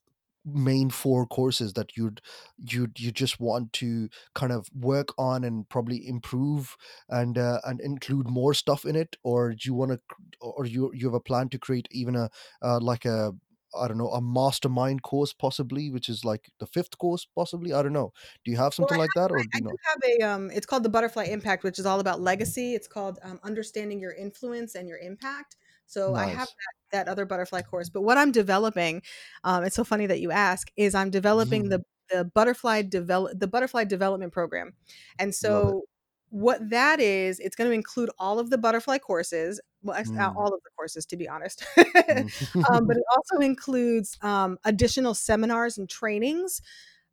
[0.47, 2.21] main four courses that you'd
[2.57, 6.75] you'd you just want to kind of work on and probably improve
[7.09, 9.99] and uh, and include more stuff in it, or do you want to,
[10.41, 12.29] or you you have a plan to create even a
[12.61, 13.33] uh, like a
[13.77, 17.73] I don't know, a mastermind course possibly, which is like the fifth course possibly.
[17.73, 18.13] I don't know.
[18.45, 19.79] Do you have Well, I something like that, or have do I you do not?
[19.85, 22.75] have a, um it's called the Butterfly Impact, which is all about legacy.
[22.75, 25.55] It's called, um, Understanding Your Influence and Your Impact.
[25.87, 29.01] So I have that that other butterfly course, but what I'm developing,
[29.43, 33.47] um, it's so funny that you ask, is I'm developing the the butterfly develop the
[33.47, 34.73] butterfly development program.
[35.19, 35.81] And so
[36.29, 40.35] what that is, it's gonna include all of the butterfly courses, well, uh, Mm.
[40.37, 41.65] all of the courses, to be honest.
[41.77, 42.31] Mm.
[42.71, 46.61] Um, but it also includes, um, additional seminars and trainings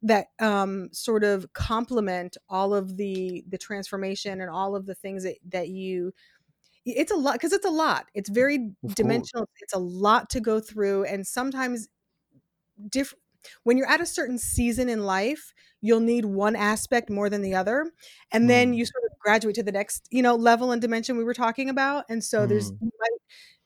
[0.03, 5.25] that um, sort of complement all of the the transformation and all of the things
[5.25, 6.13] that that you
[6.87, 10.61] it's a lot because it's a lot it's very dimensional it's a lot to go
[10.61, 11.89] through and sometimes
[12.89, 13.15] diff
[13.63, 17.55] when you're at a certain season in life you'll need one aspect more than the
[17.55, 17.91] other
[18.33, 18.77] and then Mm.
[18.77, 21.69] you sort of graduate to the next you know level and dimension we were talking
[21.71, 22.79] about and so there's Mm.
[22.81, 23.21] you might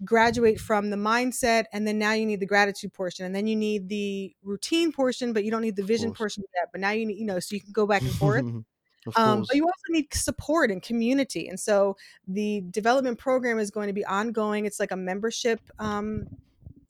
[0.04, 3.56] graduate from the mindset and then now you need the gratitude portion and then you
[3.56, 7.06] need the routine portion but you don't need the vision portion yet but now you
[7.06, 8.46] need you know so you can go back and forth
[9.16, 11.96] um, but you also need support and community and so
[12.26, 16.26] the development program is going to be ongoing it's like a membership um,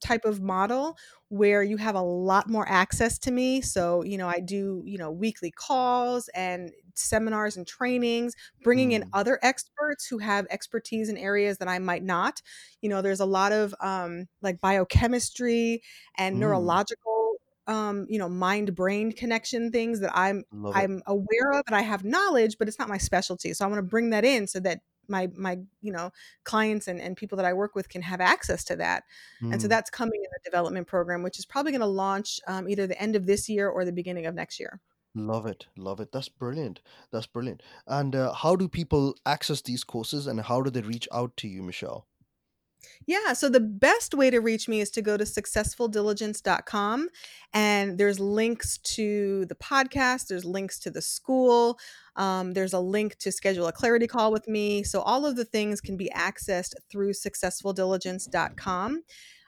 [0.01, 0.97] type of model
[1.29, 4.97] where you have a lot more access to me so you know i do you
[4.97, 9.13] know weekly calls and seminars and trainings bringing in Mm.
[9.13, 12.41] other experts who have expertise in areas that i might not
[12.81, 15.83] you know there's a lot of um, like biochemistry
[16.17, 16.39] and Mm.
[16.39, 17.18] neurological
[17.69, 21.83] um, you know mind brain connection things that i'm Love i'm aware of and i
[21.83, 24.59] have knowledge but it's not my specialty so i want to bring that in so
[24.59, 26.11] that my my you know
[26.45, 29.05] clients and, and people that i work with can have access to that
[29.41, 29.71] and so Mm.
[29.71, 33.01] that's coming in the development program, which is probably going to launch um, either the
[33.01, 34.81] end of this year or the beginning of next year.
[35.15, 35.67] Love it.
[35.77, 36.11] Love it.
[36.13, 36.81] That's brilliant.
[37.13, 37.63] That's brilliant.
[37.87, 41.49] And uh, how do people access these courses and how do they reach out to
[41.49, 42.07] you, Michelle?
[43.07, 47.09] Yeah, so the best way to reach me is to go to successfuldiligence.com
[47.53, 51.79] and there's links to the podcast, there's links to the school,
[52.17, 54.83] um, there's a link to schedule a clarity call with me.
[54.83, 59.03] So all of the things can be accessed through successfuldiligence.com.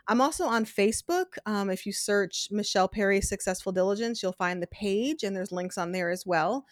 [0.09, 1.37] I'm also on Facebook.
[1.47, 5.79] Um, if you search Michelle Perry Successful Diligence, you'll find the page and there's links
[5.79, 6.65] on there as well.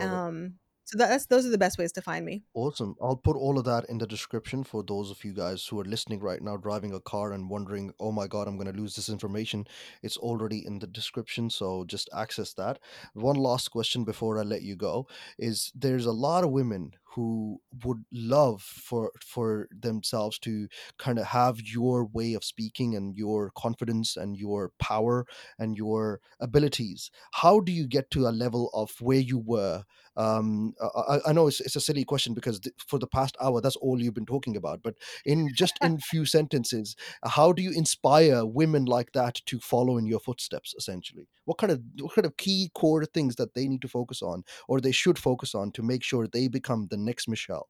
[0.00, 0.54] Um,
[0.86, 2.44] so that's those are the best ways to find me.
[2.54, 2.94] Awesome.
[3.02, 5.84] I'll put all of that in the description for those of you guys who are
[5.84, 8.94] listening right now, driving a car and wondering, oh my God, I'm going to lose
[8.94, 9.66] this information.
[10.04, 11.50] It's already in the description.
[11.50, 12.78] So just access that.
[13.14, 15.08] One last question before I let you go
[15.40, 21.26] is there's a lot of women who would love for for themselves to kind of
[21.26, 25.26] have your way of speaking and your confidence and your power
[25.58, 27.10] and your abilities.
[27.32, 29.84] How do you get to a level of where you were
[30.18, 30.72] um
[31.08, 33.76] i, I- know it's, it's a silly question because th- for the past hour that's
[33.76, 34.94] all you've been talking about but
[35.26, 40.06] in just in few sentences how do you inspire women like that to follow in
[40.06, 41.28] your footsteps essentially?
[41.44, 44.44] What kind of what kind of key core things that they need to focus on
[44.68, 47.68] or they should focus on to make sure they become the next michelle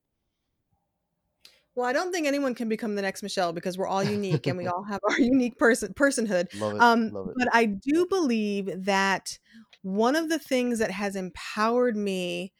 [1.74, 4.56] Well, I don't think anyone can become the next Michelle because we're all unique and
[4.56, 6.46] we all have our unique person personhood.
[6.54, 9.38] love it Um, love it but I do believe that
[9.82, 12.52] one of the things that has empowered me,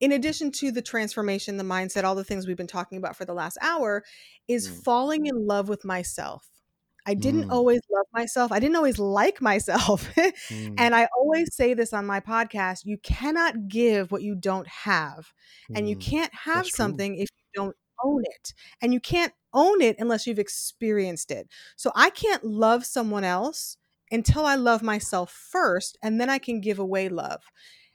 [0.00, 3.24] in addition to the transformation, the mindset, all the things we've been talking about for
[3.24, 4.04] the last hour,
[4.48, 6.46] is Mm, falling in love with myself.
[7.06, 8.50] I didn't mm, always love myself.
[8.50, 10.08] I didn't always like myself.
[10.16, 14.68] mm, and I always say this on my podcast you cannot give what you don't
[14.68, 15.32] have.
[15.74, 16.00] And you mm.
[16.00, 18.54] can't have that's true something if you don't own it.
[18.80, 21.48] And you can't own it unless you've experienced it.
[21.76, 23.76] So I can't love someone else
[24.10, 25.98] until I love myself first.
[26.02, 27.42] And then I can give away love.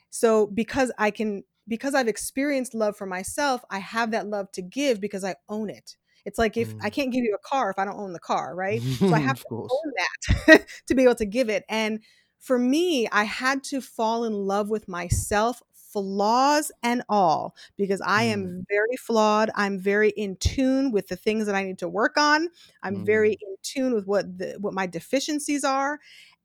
[0.10, 4.62] So because I can, because I've experienced love for myself, I have that love to
[4.62, 5.96] give because I own it.
[6.26, 6.92] It's like if I Mm.
[6.92, 8.84] can't give you a car if I don't own the car, right?
[9.06, 11.66] So I have to course own that to be able to give it.
[11.70, 12.00] And
[12.40, 18.24] for me, I had to fall in love with myself, flaws and all, because I
[18.24, 19.50] Mm, am very flawed.
[19.56, 22.48] I'm very in tune with the things that I need to work on.
[22.84, 26.00] I'm very mm, in tune with what the what my deficiencies are.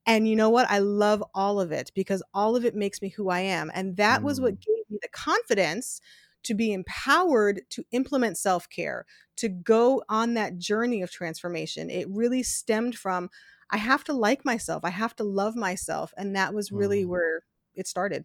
[0.07, 0.70] And you know what?
[0.70, 3.70] I love all of it because all of it makes me who I am.
[3.75, 6.01] And that was what mm, gave me the confidence
[6.45, 11.90] to be empowered to implement self care, to go on that journey of transformation.
[11.90, 13.30] It really stemmed from
[13.70, 16.12] I have to like myself, I have to love myself.
[16.16, 17.09] And that was really mm.
[17.09, 17.42] where
[17.74, 18.24] it started.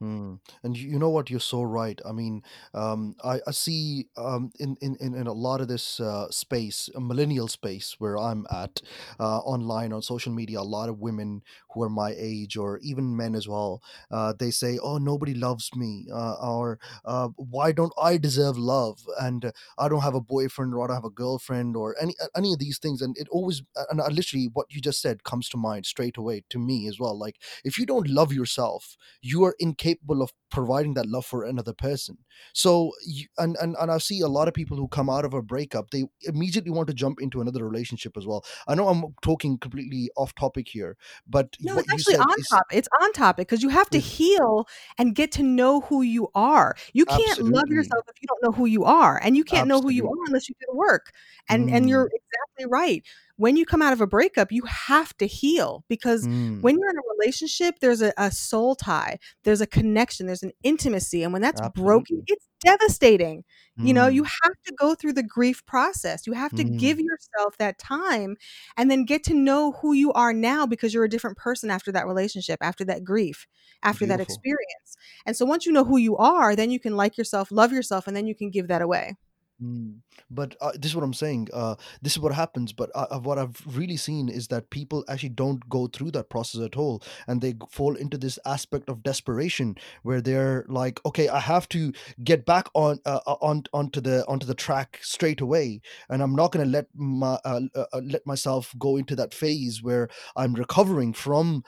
[0.00, 0.38] Mm.
[0.62, 1.28] And you know what?
[1.28, 2.00] You're so right.
[2.08, 2.42] I mean,
[2.72, 7.00] um, I, I see um, in, in, in a lot of this uh, space, a
[7.00, 8.80] millennial space where I'm at,
[9.18, 11.42] uh, online on social media, a lot of women
[11.74, 13.82] who are my age or even men as well,
[14.12, 19.00] uh, they say, "Oh, nobody loves me," uh, or uh, "Why don't I deserve love?"
[19.20, 22.14] And uh, I don't have a boyfriend or I don't have a girlfriend or any
[22.36, 23.02] any of these things.
[23.02, 26.44] And it always, and I literally, what you just said comes to mind straight away
[26.50, 27.18] to me as well.
[27.18, 31.72] Like, if you don't love yourself you are incapable of providing that love for another
[31.72, 32.16] person
[32.52, 35.34] so you, and, and and i see a lot of people who come out of
[35.34, 39.04] a breakup they immediately want to jump into another relationship as well i know i'm
[39.22, 42.78] talking completely off topic here but No, it's actually on is topic.
[42.78, 44.66] It's on topic because you have to heal
[44.96, 46.76] and get to know who you are.
[46.92, 49.80] You can't love yourself if you don't know who you are, and you can't know
[49.80, 51.12] who you are unless you do the work.
[51.48, 53.04] And and you're mm, exactly right.
[53.38, 56.90] When you come out of a breakup, you have to heal because mm, when you're
[56.90, 61.32] in a relationship, there's a, a soul tie, there's a connection, there's an intimacy, and
[61.32, 63.44] when that's broken, it's devastating.
[63.80, 66.26] You know, you mm, have to go through the grief process.
[66.26, 68.36] You have to give mm, yourself that time
[68.76, 71.92] and then get to know who you are now because you're a different person after
[71.92, 73.46] that relationship, after that grief,
[73.84, 74.96] after that experience.
[75.26, 78.08] And so once you know who you are, then you can like yourself, love yourself,
[78.08, 79.14] and then you can give that away.
[79.62, 79.96] Mm.
[80.30, 81.48] But uh, this is what I'm saying.
[81.52, 82.72] Uh, this is what happens.
[82.72, 86.60] But uh, what I've really seen is that people actually don't go through that process
[86.60, 91.40] at all, and they fall into this aspect of desperation where they're like, "Okay, I
[91.40, 91.92] have to
[92.22, 96.52] get back on uh, on onto the onto the track straight away, and I'm not
[96.52, 101.12] going to let my uh, uh, let myself go into that phase where I'm recovering
[101.14, 101.64] from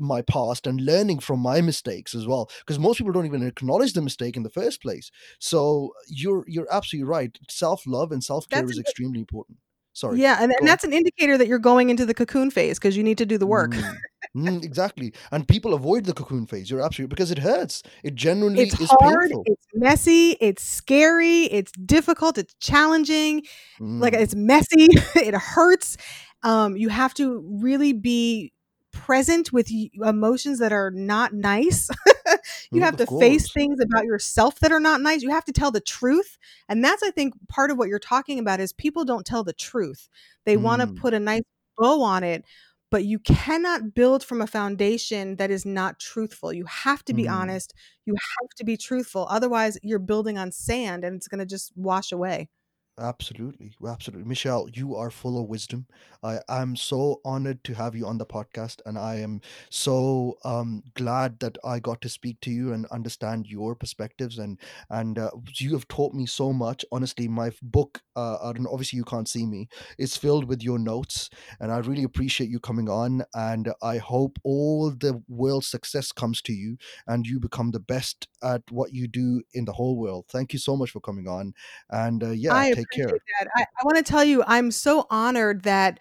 [0.00, 2.50] my past and learning from my mistakes as well.
[2.60, 6.66] Because most people don't even acknowledge the mistake in the first place so you're you're
[6.70, 7.19] absolutely right.
[7.48, 9.58] Self love and self care is an extremely important.
[9.92, 12.96] Sorry, yeah, and, and that's an indicator that you're going into the cocoon phase because
[12.96, 13.72] you need to do the work.
[13.72, 13.96] Mm.
[14.36, 16.70] Mm, exactly, and people avoid the cocoon phase.
[16.70, 17.82] You're absolutely because it hurts.
[18.04, 19.42] It genuinely It's is hard, painful.
[19.44, 23.42] it's messy, it's scary, it's difficult, it's challenging,
[23.80, 25.96] like Mm, it's messy, it hurts.
[26.44, 28.52] Um, you have to really be
[28.92, 29.68] present with
[30.04, 31.90] emotions that are not nice.
[32.70, 35.22] you mm, have of to face things about yourself that are not nice.
[35.22, 36.38] You have to tell the truth.
[36.68, 39.52] And that's I think part of what you're talking about is people don't tell the
[39.52, 40.08] truth.
[40.46, 41.42] They want to Mm, put a nice
[41.78, 42.44] bow on it,
[42.90, 46.52] but you cannot build from a foundation that is not truthful.
[46.52, 47.32] You have to be mm.
[47.32, 47.74] honest.
[48.06, 49.26] You have to be truthful.
[49.30, 52.48] Otherwise, you're building on sand and it's going to just wash away.
[53.00, 54.28] Absolutely, absolutely.
[54.28, 55.86] Michelle, you are full of wisdom.
[56.22, 59.40] I am so honored to have you on the podcast, and I am
[59.70, 64.36] so um, glad that I got to speak to you and understand your perspectives.
[64.38, 66.84] And and uh, you have taught me so much.
[66.92, 71.72] Honestly, my book, uh, obviously you can't see me, is filled with your notes, and
[71.72, 73.22] I really appreciate you coming on.
[73.34, 76.76] And I hope all the world's success comes to you,
[77.06, 80.26] and you become the best at what you do in the whole world.
[80.28, 81.54] Thank you so much for coming on
[81.90, 83.18] and uh, yeah, I take care.
[83.56, 86.00] I, I want to tell you, I'm so honored that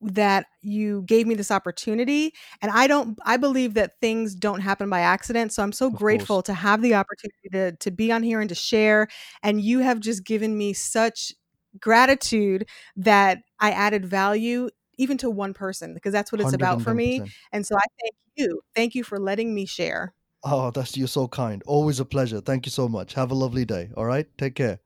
[0.00, 4.90] that you gave me this opportunity and i don't i believe that things don't happen
[4.90, 5.98] by accident so i'm so Of course.
[5.98, 9.08] grateful to have the opportunity to to be on here and to share
[9.42, 11.32] and you have just given me such
[11.80, 14.68] gratitude that i added value
[14.98, 17.22] even to one person because that's what it's about for me
[17.52, 20.12] and so i thank you thank you for letting me share
[20.44, 21.62] Oh, that's you're so kind.
[21.66, 22.40] Always a pleasure.
[22.40, 23.14] Thank you so much.
[23.14, 23.90] Have a lovely day.
[23.96, 24.26] All right.
[24.38, 24.78] Take care.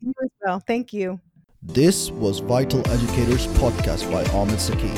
[0.00, 1.20] You as well thank you
[1.62, 4.94] This was Vital Educators Podcast by Ahmed Saki.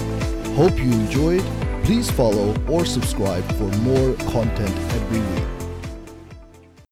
[0.55, 1.43] Hope you enjoyed.
[1.85, 5.60] Please follow or subscribe for more content every week.